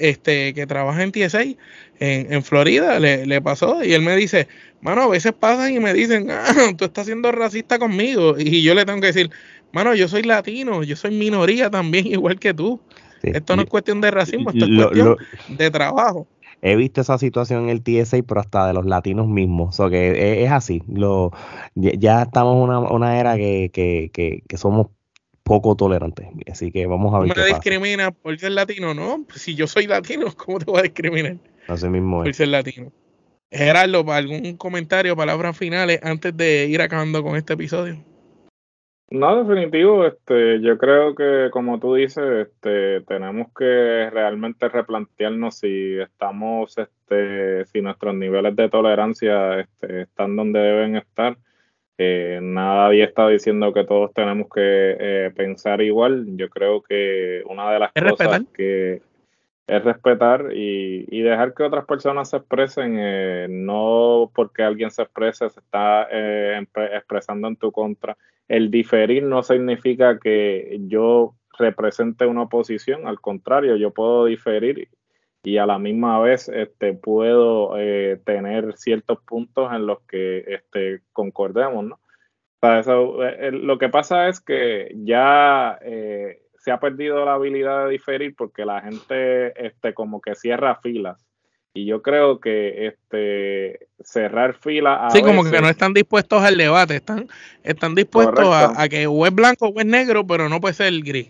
este, 0.04 0.54
que 0.54 0.68
trabaja 0.68 1.02
en 1.02 1.13
TSA 1.13 1.44
en, 1.44 1.58
en 2.00 2.44
Florida, 2.44 3.00
le, 3.00 3.42
pasó 3.42 3.82
y 3.84 3.94
él 3.94 4.02
me 4.02 4.18
dice, 4.18 4.50
mano, 4.82 5.04
a 5.04 5.08
veces 5.08 5.32
pasan 5.32 5.74
y 5.74 5.80
me 5.80 5.94
dicen, 5.94 6.30
ah, 6.30 6.54
tú 6.78 6.86
estás 6.86 7.06
siendo 7.06 7.32
racista 7.32 7.80
conmigo 7.80 8.36
y 8.38 8.62
yo 8.63 8.76
le 8.76 8.84
tengo 8.86 9.00
que 9.00 9.08
decir, 9.08 9.32
mano, 9.72 9.96
yo 9.96 10.10
soy 10.10 10.24
latino, 10.24 10.84
yo 10.84 10.98
soy 10.98 11.12
minoría 11.12 11.70
también 11.70 12.08
igual 12.12 12.38
que 12.38 12.54
tú. 12.54 12.82
Esto 13.22 13.56
no 13.56 13.62
es 13.62 13.70
cuestión 13.70 14.02
de 14.02 14.12
racismo, 14.12 14.50
esto 14.50 14.66
es 14.66 14.76
cuestión 14.76 15.16
de 15.48 15.72
trabajo. 15.72 16.28
He 16.62 16.76
visto 16.76 17.00
esa 17.00 17.18
situación 17.18 17.63
en 17.63 17.70
el 17.70 17.82
TSA, 17.82 18.18
pero 18.28 18.42
hasta 18.42 18.68
de 18.68 18.74
los 18.74 18.86
latinos 18.86 19.30
mismos. 19.30 19.80
O 19.80 19.89
que 19.89 20.44
es, 20.44 20.52
así. 20.52 20.84
Lo, 20.89 21.32
ya 21.76 22.24
estamos 22.24 22.56
en 22.56 22.62
una, 22.63 22.80
una 22.80 23.20
era 23.20 23.38
que, 23.38 23.70
que, 23.74 24.12
que, 24.13 24.44
que 24.48 24.58
somos 24.58 24.88
poco 25.43 25.75
tolerante. 25.75 26.32
Así 26.49 26.71
que 26.71 26.88
vamos 26.88 27.13
a 27.13 27.19
ver. 27.19 27.36
¿Me 27.36 27.45
discrimina 27.45 28.12
por 28.12 28.38
ser 28.38 28.53
latino? 28.53 28.93
No, 28.93 29.23
pues 29.27 29.41
si 29.41 29.56
yo 29.56 29.67
soy 29.67 29.88
latino, 29.88 30.27
¿cómo 30.38 30.60
te 30.60 30.65
voy 30.65 30.79
a 30.79 30.84
discriminar? 30.84 31.38
Así 31.67 31.88
mismo 31.88 32.23
Por 32.23 32.34
ser 32.34 32.49
latino. 32.49 32.91
Gerardo, 33.51 34.03
¿algún 34.12 34.58
comentario, 34.58 35.15
palabras 35.15 35.56
finales 35.56 35.99
antes 36.01 36.36
de 36.36 36.65
ir 36.65 36.82
acabando 36.82 37.21
con 37.21 37.36
este 37.36 37.53
episodio? 37.53 37.97
No, 39.12 39.43
definitivo, 39.43 40.08
este, 40.08 40.60
yo 40.62 40.79
creo 40.79 41.13
que 41.13 41.49
como 41.51 41.79
tú 41.79 41.93
dices, 41.93 42.47
este, 42.47 43.01
tenemos 43.01 43.49
que 43.56 44.10
realmente 44.10 44.67
replantearnos 44.69 45.60
si 45.60 45.99
estamos, 45.99 46.75
este, 46.79 47.63
si 47.65 47.82
nuestros 47.82 48.15
niveles 48.15 48.56
de 48.56 48.69
tolerancia 48.69 49.60
este, 49.60 50.01
están 50.01 50.36
donde 50.36 50.60
deben 50.60 50.95
estar 50.95 51.38
eh, 51.97 52.39
nadie 52.41 53.03
está 53.03 53.27
diciendo 53.27 53.71
que 53.71 53.84
todos 53.84 54.13
tenemos 54.13 54.47
que 54.53 54.97
eh, 54.99 55.32
pensar 55.36 55.82
igual. 55.82 56.25
Yo 56.36 56.49
creo 56.49 56.82
que 56.82 57.43
una 57.45 57.71
de 57.71 57.79
las 57.79 57.91
cosas 57.91 58.43
que 58.53 59.01
es 59.65 59.84
respetar 59.84 60.49
y, 60.53 61.21
dejar 61.21 61.53
que 61.53 61.63
otras 61.63 61.86
personas 61.86 62.29
se 62.29 62.38
expresen, 62.38 62.97
eh, 62.99 63.47
no 63.49 64.32
porque 64.36 64.63
alguien 64.63 64.91
se 64.91 65.03
exprese, 65.03 65.49
se 65.49 65.60
está 65.60 66.08
expresando 66.93 67.47
en 67.47 67.56
tu 67.56 67.71
contra. 67.71 68.17
El 68.47 68.71
diferir 68.71 69.23
no 69.23 69.41
significa 69.41 70.19
que 70.19 70.79
yo 70.88 71.36
represente 71.58 72.25
una 72.25 72.43
oposición, 72.43 73.08
al 73.08 73.21
contrario, 73.21 73.75
yo 73.77 73.91
puedo 73.91 74.25
diferir 74.25 74.89
y 75.43 75.58
a 75.58 75.65
la 75.65 75.77
misma 75.77 76.19
vez 76.19 76.49
este, 76.49 76.93
puedo 76.93 77.77
eh, 77.77 78.19
tener 78.25 78.77
ciertos 78.77 79.19
puntos 79.21 79.71
en 79.73 79.86
los 79.86 80.01
que 80.03 80.43
este, 80.47 81.01
concordemos, 81.12 81.84
¿no? 81.86 81.99
Eh, 82.62 83.51
lo 83.51 83.77
que 83.77 83.89
pasa 83.89 84.29
es 84.29 84.39
que 84.39 84.93
ya 84.95 85.77
eh, 85.82 86.43
se 86.58 86.71
ha 86.71 86.79
perdido 86.79 87.25
la 87.25 87.34
habilidad 87.34 87.86
de 87.86 87.91
diferir 87.91 88.36
porque 88.38 88.65
la 88.65 88.79
gente 88.82 89.67
este, 89.67 89.93
como 89.93 90.21
que 90.21 90.34
cierra 90.36 90.75
filas 90.75 91.21
y 91.74 91.86
yo 91.86 92.02
creo 92.02 92.40
que 92.40 92.88
este 92.88 93.88
cerrar 94.04 94.56
fila 94.56 95.08
sí 95.12 95.22
como 95.22 95.44
que 95.44 95.62
no 95.62 95.70
están 95.70 95.94
dispuestos 95.94 96.44
al 96.44 96.58
debate 96.58 96.98
están 96.98 97.28
están 97.64 97.96
dispuestos 97.96 98.46
a, 98.46 98.88
que 98.90 99.08
o 99.08 99.26
es 99.26 99.34
blanco 99.34 99.68
o 99.68 99.80
es 99.80 99.86
negro 99.86 100.26
pero 100.28 100.50
no 100.50 100.60
puede 100.62 100.74
ser 100.74 100.94
gris. 101.02 101.30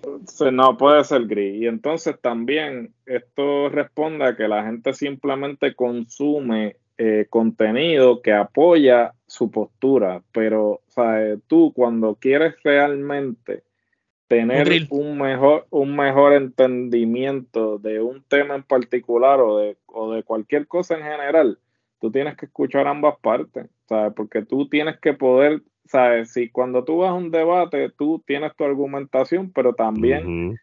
No 0.52 0.78
puede 0.78 1.04
ser 1.04 1.26
gris. 1.26 1.62
Y 1.62 1.68
entonces 1.68 2.16
también 2.22 2.94
esto 3.06 3.70
responde 3.70 4.26
a 4.26 4.36
que 4.36 4.48
la 4.48 4.64
gente 4.64 4.94
simplemente 4.94 5.76
consume 5.76 6.78
eh, 6.98 7.28
contenido 7.30 8.22
que 8.22 8.34
apoya 8.34 9.14
su 9.28 9.52
postura. 9.52 10.22
Pero 10.32 10.82
tú 11.48 11.74
cuando 11.76 12.16
quieres 12.16 12.56
realmente 12.64 13.64
tener 14.28 14.88
un 14.90 15.18
mejor, 15.18 15.68
un 15.70 15.96
mejor 15.96 16.34
entendimiento 16.34 17.78
de 17.78 18.02
un 18.02 18.24
tema 18.24 18.56
en 18.56 18.64
particular 18.64 19.40
o 19.40 19.58
de, 19.58 19.78
o 19.86 20.14
de 20.14 20.24
cualquier 20.24 20.68
cosa 20.68 20.96
en 20.96 21.04
general, 21.04 21.60
tú 22.00 22.12
tienes 22.12 22.36
que 22.36 22.48
escuchar 22.48 22.88
ambas 22.88 23.16
partes, 23.22 23.68
¿sabes? 23.88 24.14
Porque 24.16 24.44
tú 24.44 24.68
tienes 24.68 25.00
que 25.00 25.14
poder, 25.14 25.62
¿sabes? 25.86 26.32
Si 26.32 26.50
cuando 26.50 26.84
tú 26.84 26.98
vas 26.98 27.12
a 27.12 27.14
un 27.14 27.32
debate, 27.32 27.90
tú 27.98 28.24
tienes 28.26 28.56
tu 28.56 28.64
argumentación, 28.64 29.52
pero 29.52 29.74
también 29.74 30.60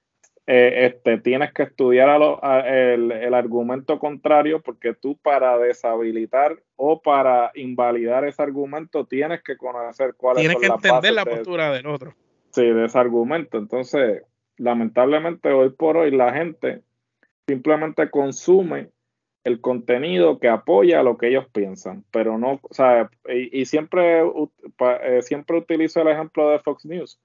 eh, 0.47 0.87
este, 0.87 1.19
tienes 1.19 1.53
que 1.53 1.63
estudiar 1.63 2.21
el, 2.67 3.35
argumento 3.35 3.99
contrario 3.99 4.61
porque 4.61 4.95
tú 4.95 5.17
para 5.17 5.57
deshabilitar 5.59 6.61
o 6.77 7.01
para 7.01 7.53
invalidar 7.55 8.25
ese 8.25 8.43
argumento 8.43 9.07
tienes 9.07 9.43
que 9.43 9.57
conocer 9.57 10.15
cuál 10.17 10.39
es 10.39 10.41
Tienes 10.41 10.59
que 10.59 10.67
entender 10.67 11.13
la 11.13 11.25
postura 11.25 11.73
del 11.73 11.87
otro. 11.87 12.15
Sí, 12.51 12.63
de 12.63 12.85
ese 12.85 12.99
argumento. 12.99 13.59
Entonces, 13.59 14.23
lamentablemente 14.57 15.51
hoy 15.53 15.71
por 15.71 15.97
hoy 15.97 16.11
la 16.11 16.33
gente 16.33 16.83
simplemente 17.47 18.11
consume 18.11 18.91
el 19.45 19.61
contenido 19.61 20.39
que 20.39 20.49
apoya 20.49 21.03
lo 21.03 21.17
que 21.17 21.29
ellos 21.29 21.47
piensan, 21.51 22.05
pero 22.11 22.37
no, 22.37 22.61
o 22.63 22.75
sea, 22.75 23.11
y, 23.27 23.65
siempre, 23.65 24.23
eh, 24.23 25.23
siempre 25.23 25.57
utilizo 25.57 26.03
el 26.03 26.09
ejemplo 26.09 26.51
de 26.51 26.59
Fox 26.59 26.85
News 26.85 27.19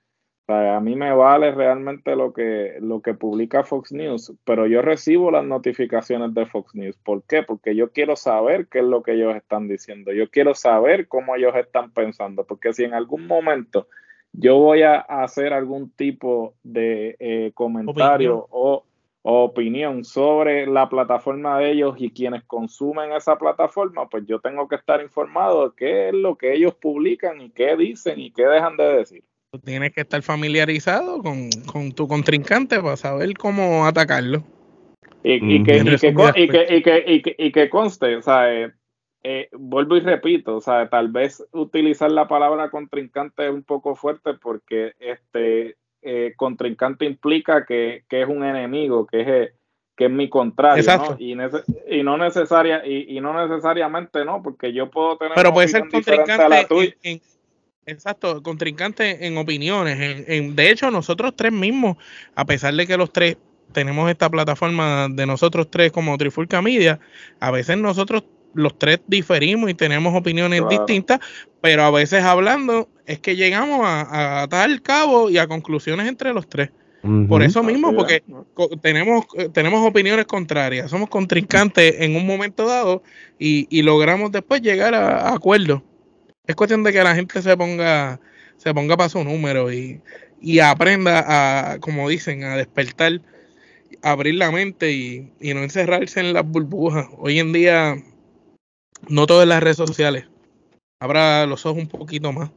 a 0.48 0.80
mí 0.80 0.96
me 0.96 1.12
vale 1.12 1.52
realmente 1.52 2.16
lo 2.16 2.32
que, 2.32 2.78
lo 2.80 3.02
que 3.02 3.16
publica 3.16 3.64
Fox 3.64 3.92
News, 3.92 4.34
pero 4.44 4.68
yo 4.68 4.82
recibo 4.82 5.32
las 5.32 5.44
notificaciones 5.44 6.34
de 6.34 6.46
Fox 6.46 6.76
News. 6.76 6.98
¿Por 6.98 7.24
qué? 7.24 7.42
Porque 7.42 7.76
yo 7.76 7.92
quiero 7.92 8.16
saber 8.16 8.68
qué 8.68 8.80
es 8.80 8.86
lo 8.86 9.02
que 9.02 9.14
ellos 9.14 9.36
están 9.36 9.68
diciendo. 9.68 10.12
Yo 10.12 10.30
quiero 10.30 10.54
saber 10.54 11.08
cómo 11.08 11.36
ellos 11.36 11.56
están 11.56 11.92
pensando, 11.92 12.46
porque 12.46 12.74
si 12.74 12.84
en 12.84 12.94
algún 12.94 13.26
momento 13.26 13.88
yo 14.38 14.58
voy 14.58 14.82
a 14.82 15.00
hacer 15.00 15.54
algún 15.54 15.90
tipo 15.92 16.56
de 16.64 17.16
eh, 17.20 17.52
comentario 17.54 18.48
o, 18.50 18.84
o, 19.22 19.44
opinión 19.44 20.04
sobre 20.04 20.68
la 20.68 20.90
plataforma 20.90 21.60
de 21.60 21.72
ellos 21.72 21.96
y 21.98 22.12
quienes 22.12 22.44
consumen 22.44 23.12
esa 23.14 23.38
plataforma, 23.38 24.08
pues 24.10 24.26
yo 24.28 24.40
tengo 24.40 24.68
que 24.68 24.76
estar 24.76 25.02
informado 25.02 25.70
de 25.70 25.76
qué 25.78 26.10
es 26.10 26.14
lo 26.14 26.36
que 26.36 26.54
ellos 26.54 26.76
publican 26.76 27.42
y 27.42 27.50
qué 27.50 27.76
dicen 27.76 28.20
y 28.20 28.32
qué 28.32 28.46
dejan 28.46 28.78
de 28.78 28.98
decir. 28.98 29.24
Tienes 29.64 29.94
que 29.94 30.02
estar 30.02 30.22
familiarizado 30.22 31.22
con, 31.22 31.50
tu 31.94 32.08
contrincante 32.08 32.82
para 32.82 32.98
saber 32.98 33.34
cómo 33.36 33.86
atacarlo. 33.86 34.44
Y, 35.24 35.64
que, 35.64 35.78
y, 37.38 37.52
que, 37.52 37.70
conste, 37.70 38.16
o 38.18 38.22
sea, 38.22 38.72
eh, 39.28 39.50
vuelvo 39.54 39.98
y 39.98 40.02
repito, 40.02 40.56
o 40.56 40.62
sea, 40.62 40.88
tal 40.88 41.08
vez 41.08 41.44
utilizar 41.52 42.12
la 42.12 42.28
palabra 42.28 42.70
contrincante 42.70 43.48
es 43.48 43.52
un 43.52 43.64
poco 43.64 43.96
fuerte 43.96 44.36
porque 44.36 44.94
este 45.00 45.78
eh, 46.04 46.34
contrincante 46.38 47.06
implica 47.06 47.66
que, 47.66 48.04
es 48.08 48.28
un 48.28 48.44
enemigo, 48.44 49.08
que 49.08 49.22
es, 49.22 49.54
que 49.96 50.06
es 50.06 50.12
mi 50.12 50.30
contrario, 50.30 50.84
¿no? 50.96 51.16
Y, 51.18 51.32
y, 51.32 52.04
no 52.04 52.18
necesaria, 52.20 52.86
y, 52.86 53.20
no 53.20 53.48
necesariamente 53.48 54.24
no, 54.26 54.44
porque 54.44 54.72
yo 54.72 54.92
puedo 54.92 55.18
tener 55.18 55.34
Pero 55.34 55.52
puede 55.52 55.70
ser 55.70 55.90
contrincante 55.90 56.68
Exacto, 57.88 58.44
contrincante 58.44 59.26
en 59.26 59.40
opiniones. 59.40 60.28
En, 60.28 60.56
de 60.56 60.70
hecho, 60.70 60.92
nosotros 60.92 61.36
tres 61.36 61.52
mismos, 61.52 61.98
a 62.36 62.46
pesar 62.46 62.76
de 62.76 62.86
que 62.86 62.96
los 62.96 63.12
tres 63.12 63.38
tenemos 63.72 64.08
esta 64.08 64.30
plataforma 64.30 65.08
de 65.10 65.26
nosotros 65.26 65.72
tres 65.72 65.92
como 65.92 66.16
Trifulca 66.16 66.62
Media, 66.62 67.00
a 67.40 67.50
veces 67.50 67.76
nosotros 67.80 68.24
los 68.56 68.78
tres 68.80 69.00
diferimos 69.08 69.70
y 69.70 69.74
tenemos 69.74 70.16
opiniones 70.16 70.64
distintas, 70.70 71.20
pero 71.62 71.84
a 71.84 71.92
veces 71.92 72.24
hablando 72.24 72.90
es 73.06 73.20
que 73.20 73.36
llegamos 73.36 73.82
a, 73.84 74.44
a 74.44 74.48
tal 74.48 74.82
cabo 74.82 75.30
y 75.30 75.38
a 75.38 75.48
conclusiones 75.48 76.08
entre 76.08 76.34
los 76.34 76.48
tres. 76.48 76.72
Por 77.30 77.44
eso 77.44 77.62
mismo, 77.62 77.96
porque 77.96 78.24
tenemos, 78.82 79.28
tenemos 79.54 79.88
opiniones 79.88 80.26
contrarias, 80.26 80.90
somos 80.90 81.08
contrincantes 81.08 81.98
en 82.00 82.16
un 82.16 82.26
momento 82.26 82.66
dado 82.66 83.04
y, 83.38 83.68
y 83.70 83.84
logramos 83.84 84.32
después 84.32 84.64
llegar 84.64 84.96
a, 84.96 85.30
a 85.30 85.36
acuerdos. 85.36 85.84
Es 86.48 86.56
cuestión 86.56 86.84
de 86.84 86.92
que 86.92 87.04
la 87.04 87.14
gente 87.14 87.42
se 87.44 87.56
ponga, 87.56 88.20
se 88.58 88.74
ponga 88.74 88.98
para 88.98 89.10
su 89.10 89.24
número 89.24 89.72
y, 89.72 90.02
aprenda 90.60 91.74
a, 91.74 91.80
como 91.80 92.10
dicen, 92.10 92.44
a 92.44 92.56
despertar, 92.56 93.22
abrir 94.02 94.36
la 94.36 94.52
mente 94.52 94.92
y, 94.92 95.32
no 95.54 95.62
encerrarse 95.62 96.20
en 96.20 96.34
las 96.34 96.46
burbujas. 96.46 97.08
Hoy 97.18 97.40
en 97.40 97.54
día, 97.54 97.96
no 99.10 99.28
todo 99.28 99.46
las 99.46 99.62
redes 99.62 99.78
sociales. 99.78 100.26
Abra 101.00 101.46
los 101.46 101.66
ojos 101.66 101.82
un 101.82 101.88
poquito 101.88 102.32
más. 102.32 102.52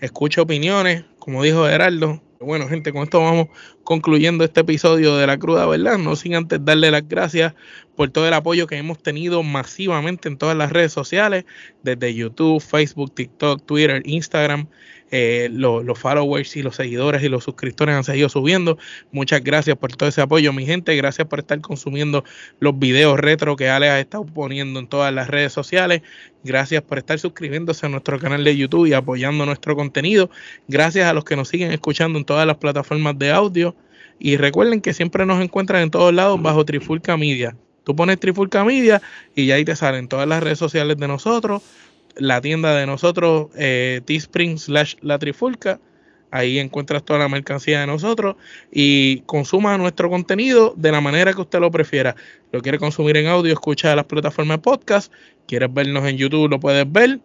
Escucha 0.00 0.42
opiniones, 0.42 1.04
como 1.18 1.42
dijo 1.42 1.66
Gerardo. 1.66 2.22
Bueno, 2.40 2.68
gente, 2.68 2.92
con 2.92 3.04
esto 3.04 3.20
vamos 3.20 3.48
concluyendo 3.84 4.42
este 4.42 4.60
episodio 4.60 5.16
de 5.16 5.28
La 5.28 5.38
Cruda, 5.38 5.64
¿verdad? 5.66 5.96
No 5.96 6.16
sin 6.16 6.34
antes 6.34 6.64
darle 6.64 6.90
las 6.90 7.08
gracias 7.08 7.54
por 7.94 8.10
todo 8.10 8.26
el 8.26 8.34
apoyo 8.34 8.66
que 8.66 8.76
hemos 8.76 9.00
tenido 9.00 9.44
masivamente 9.44 10.28
en 10.28 10.38
todas 10.38 10.56
las 10.56 10.72
redes 10.72 10.92
sociales, 10.92 11.44
desde 11.84 12.14
YouTube, 12.14 12.60
Facebook, 12.60 13.14
TikTok, 13.14 13.64
Twitter, 13.64 14.02
Instagram. 14.04 14.66
Eh, 15.14 15.50
los 15.52 15.98
followers 15.98 16.56
y 16.56 16.62
los 16.62 16.76
seguidores 16.76 17.22
y 17.22 17.28
los 17.28 17.44
suscriptores 17.44 17.94
han 17.94 18.02
seguido 18.02 18.30
subiendo. 18.30 18.78
Muchas 19.12 19.44
gracias 19.44 19.76
por 19.76 19.94
todo 19.94 20.08
ese 20.08 20.22
apoyo, 20.22 20.54
mi 20.54 20.64
gente. 20.64 20.96
Gracias 20.96 21.28
por 21.28 21.40
estar 21.40 21.60
consumiendo 21.60 22.24
los 22.60 22.78
videos 22.78 23.20
retro 23.20 23.54
que 23.54 23.68
Alex 23.68 23.90
ha 23.90 24.00
estado 24.00 24.24
poniendo 24.24 24.80
en 24.80 24.86
todas 24.86 25.12
las 25.12 25.28
redes 25.28 25.52
sociales. 25.52 26.00
Gracias 26.44 26.80
por 26.80 26.96
estar 26.96 27.18
suscribiéndose 27.18 27.84
a 27.84 27.90
nuestro 27.90 28.18
canal 28.18 28.42
de 28.42 28.56
YouTube 28.56 28.86
y 28.86 28.94
apoyando 28.94 29.44
nuestro 29.44 29.76
contenido. 29.76 30.30
Gracias 30.66 31.06
a 31.06 31.12
los 31.12 31.24
que 31.24 31.36
nos 31.36 31.48
siguen 31.48 31.72
escuchando 31.72 32.18
en 32.18 32.24
todas 32.24 32.46
las 32.46 32.56
plataformas 32.56 33.18
de 33.18 33.32
audio. 33.32 33.76
Y 34.18 34.38
recuerden 34.38 34.80
que 34.80 34.94
siempre 34.94 35.26
nos 35.26 35.42
encuentran 35.42 35.82
en 35.82 35.90
todos 35.90 36.14
lados 36.14 36.40
bajo 36.40 36.64
Trifulca 36.64 37.18
Media. 37.18 37.54
Tú 37.84 37.94
pones 37.94 38.18
Trifulca 38.18 38.64
Media 38.64 39.02
y 39.34 39.50
ahí 39.50 39.64
te 39.64 39.76
salen 39.76 40.08
todas 40.08 40.26
las 40.26 40.42
redes 40.42 40.58
sociales 40.58 40.96
de 40.96 41.08
nosotros, 41.08 41.62
la 42.16 42.40
tienda 42.40 42.74
de 42.76 42.86
nosotros, 42.86 43.48
eh, 43.56 44.00
Teespring 44.04 44.58
slash 44.58 44.96
La 45.00 45.18
Trifulca. 45.18 45.80
Ahí 46.30 46.58
encuentras 46.58 47.04
toda 47.04 47.18
la 47.18 47.28
mercancía 47.28 47.80
de 47.80 47.86
nosotros 47.86 48.36
y 48.70 49.20
consuma 49.26 49.76
nuestro 49.76 50.08
contenido 50.08 50.72
de 50.78 50.90
la 50.90 51.02
manera 51.02 51.34
que 51.34 51.42
usted 51.42 51.60
lo 51.60 51.70
prefiera. 51.70 52.16
Lo 52.52 52.62
quiere 52.62 52.78
consumir 52.78 53.18
en 53.18 53.26
audio, 53.26 53.52
escucha 53.52 53.94
las 53.94 54.06
plataformas 54.06 54.56
de 54.56 54.62
podcast. 54.62 55.12
Quieres 55.46 55.72
vernos 55.74 56.08
en 56.08 56.16
YouTube, 56.16 56.48
lo 56.48 56.58
puedes 56.58 56.90
ver 56.90 57.20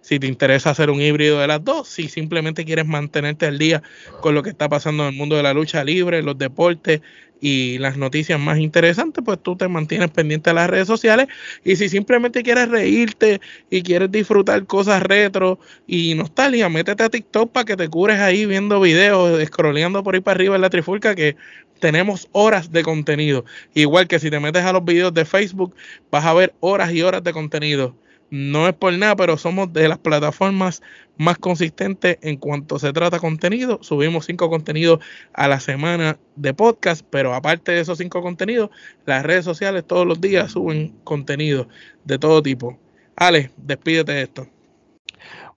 si 0.00 0.18
te 0.18 0.26
interesa 0.26 0.70
hacer 0.70 0.90
un 0.90 1.00
híbrido 1.00 1.40
de 1.40 1.46
las 1.46 1.64
dos, 1.64 1.88
si 1.88 2.08
simplemente 2.08 2.64
quieres 2.64 2.86
mantenerte 2.86 3.46
al 3.46 3.58
día 3.58 3.82
con 4.20 4.34
lo 4.34 4.42
que 4.42 4.50
está 4.50 4.68
pasando 4.68 5.04
en 5.04 5.10
el 5.10 5.16
mundo 5.16 5.36
de 5.36 5.44
la 5.44 5.54
lucha 5.54 5.82
libre, 5.84 6.22
los 6.22 6.36
deportes 6.36 7.00
y 7.42 7.76
las 7.78 7.96
noticias 7.96 8.38
más 8.38 8.58
interesantes, 8.58 9.22
pues 9.24 9.42
tú 9.42 9.56
te 9.56 9.66
mantienes 9.66 10.10
pendiente 10.10 10.50
de 10.50 10.54
las 10.54 10.70
redes 10.70 10.86
sociales. 10.86 11.26
Y 11.64 11.74
si 11.74 11.88
simplemente 11.88 12.44
quieres 12.44 12.68
reírte 12.68 13.40
y 13.68 13.82
quieres 13.82 14.12
disfrutar 14.12 14.64
cosas 14.64 15.02
retro 15.02 15.58
y 15.88 16.14
nostalgia, 16.14 16.68
métete 16.68 17.02
a 17.02 17.10
TikTok 17.10 17.50
para 17.50 17.64
que 17.64 17.76
te 17.76 17.88
cures 17.88 18.20
ahí 18.20 18.46
viendo 18.46 18.80
videos, 18.80 19.44
scrolleando 19.44 20.04
por 20.04 20.14
ahí 20.14 20.20
para 20.20 20.36
arriba 20.36 20.54
en 20.54 20.62
la 20.62 20.70
trifulca 20.70 21.16
que 21.16 21.36
tenemos 21.80 22.28
horas 22.30 22.70
de 22.70 22.84
contenido. 22.84 23.44
Igual 23.74 24.06
que 24.06 24.20
si 24.20 24.30
te 24.30 24.38
metes 24.38 24.62
a 24.62 24.72
los 24.72 24.84
videos 24.84 25.12
de 25.12 25.24
Facebook, 25.24 25.74
vas 26.12 26.24
a 26.24 26.34
ver 26.34 26.54
horas 26.60 26.92
y 26.92 27.02
horas 27.02 27.24
de 27.24 27.32
contenido 27.32 27.96
no 28.32 28.66
es 28.66 28.72
por 28.72 28.94
nada, 28.94 29.14
pero 29.14 29.36
somos 29.36 29.74
de 29.74 29.86
las 29.88 29.98
plataformas 29.98 30.80
más 31.18 31.36
consistentes 31.36 32.16
en 32.22 32.38
cuanto 32.38 32.78
se 32.78 32.90
trata 32.94 33.18
contenido. 33.18 33.78
Subimos 33.82 34.24
cinco 34.24 34.48
contenidos 34.48 35.00
a 35.34 35.48
la 35.48 35.60
semana 35.60 36.18
de 36.34 36.54
podcast, 36.54 37.04
pero 37.10 37.34
aparte 37.34 37.72
de 37.72 37.80
esos 37.80 37.98
cinco 37.98 38.22
contenidos, 38.22 38.70
las 39.04 39.22
redes 39.22 39.44
sociales 39.44 39.86
todos 39.86 40.06
los 40.06 40.18
días 40.18 40.52
suben 40.52 40.94
contenido 41.04 41.68
de 42.06 42.18
todo 42.18 42.42
tipo. 42.42 42.78
Ale, 43.16 43.50
despídete 43.58 44.12
de 44.12 44.22
esto. 44.22 44.48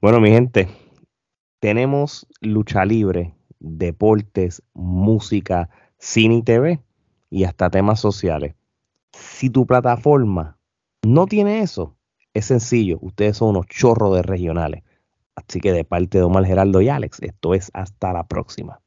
Bueno, 0.01 0.19
mi 0.19 0.31
gente, 0.31 0.67
tenemos 1.61 2.27
lucha 2.41 2.83
libre, 2.83 3.33
deportes, 3.59 4.61
música, 4.73 5.69
cine 5.97 6.35
y 6.35 6.43
TV 6.43 6.81
y 7.29 7.45
hasta 7.45 7.69
temas 7.69 8.01
sociales. 8.01 8.53
Si 9.13 9.49
tu 9.49 9.65
plataforma 9.65 10.57
no 11.03 11.25
tiene 11.25 11.61
eso, 11.61 11.94
es 12.36 12.45
sencillo, 12.45 13.00
ustedes 13.02 13.38
son 13.38 13.50
unos 13.50 13.65
chorros 13.65 14.13
de 14.15 14.21
regionales. 14.21 14.84
Así 15.36 15.60
que 15.60 15.71
de 15.71 15.84
parte 15.84 16.19
de 16.19 16.24
Omar 16.26 16.45
Geraldo 16.45 16.82
y 16.82 16.89
Alex, 16.89 17.21
esto 17.21 17.54
es 17.54 17.71
hasta 17.74 18.13
la 18.13 18.28
próxima. 18.28 18.82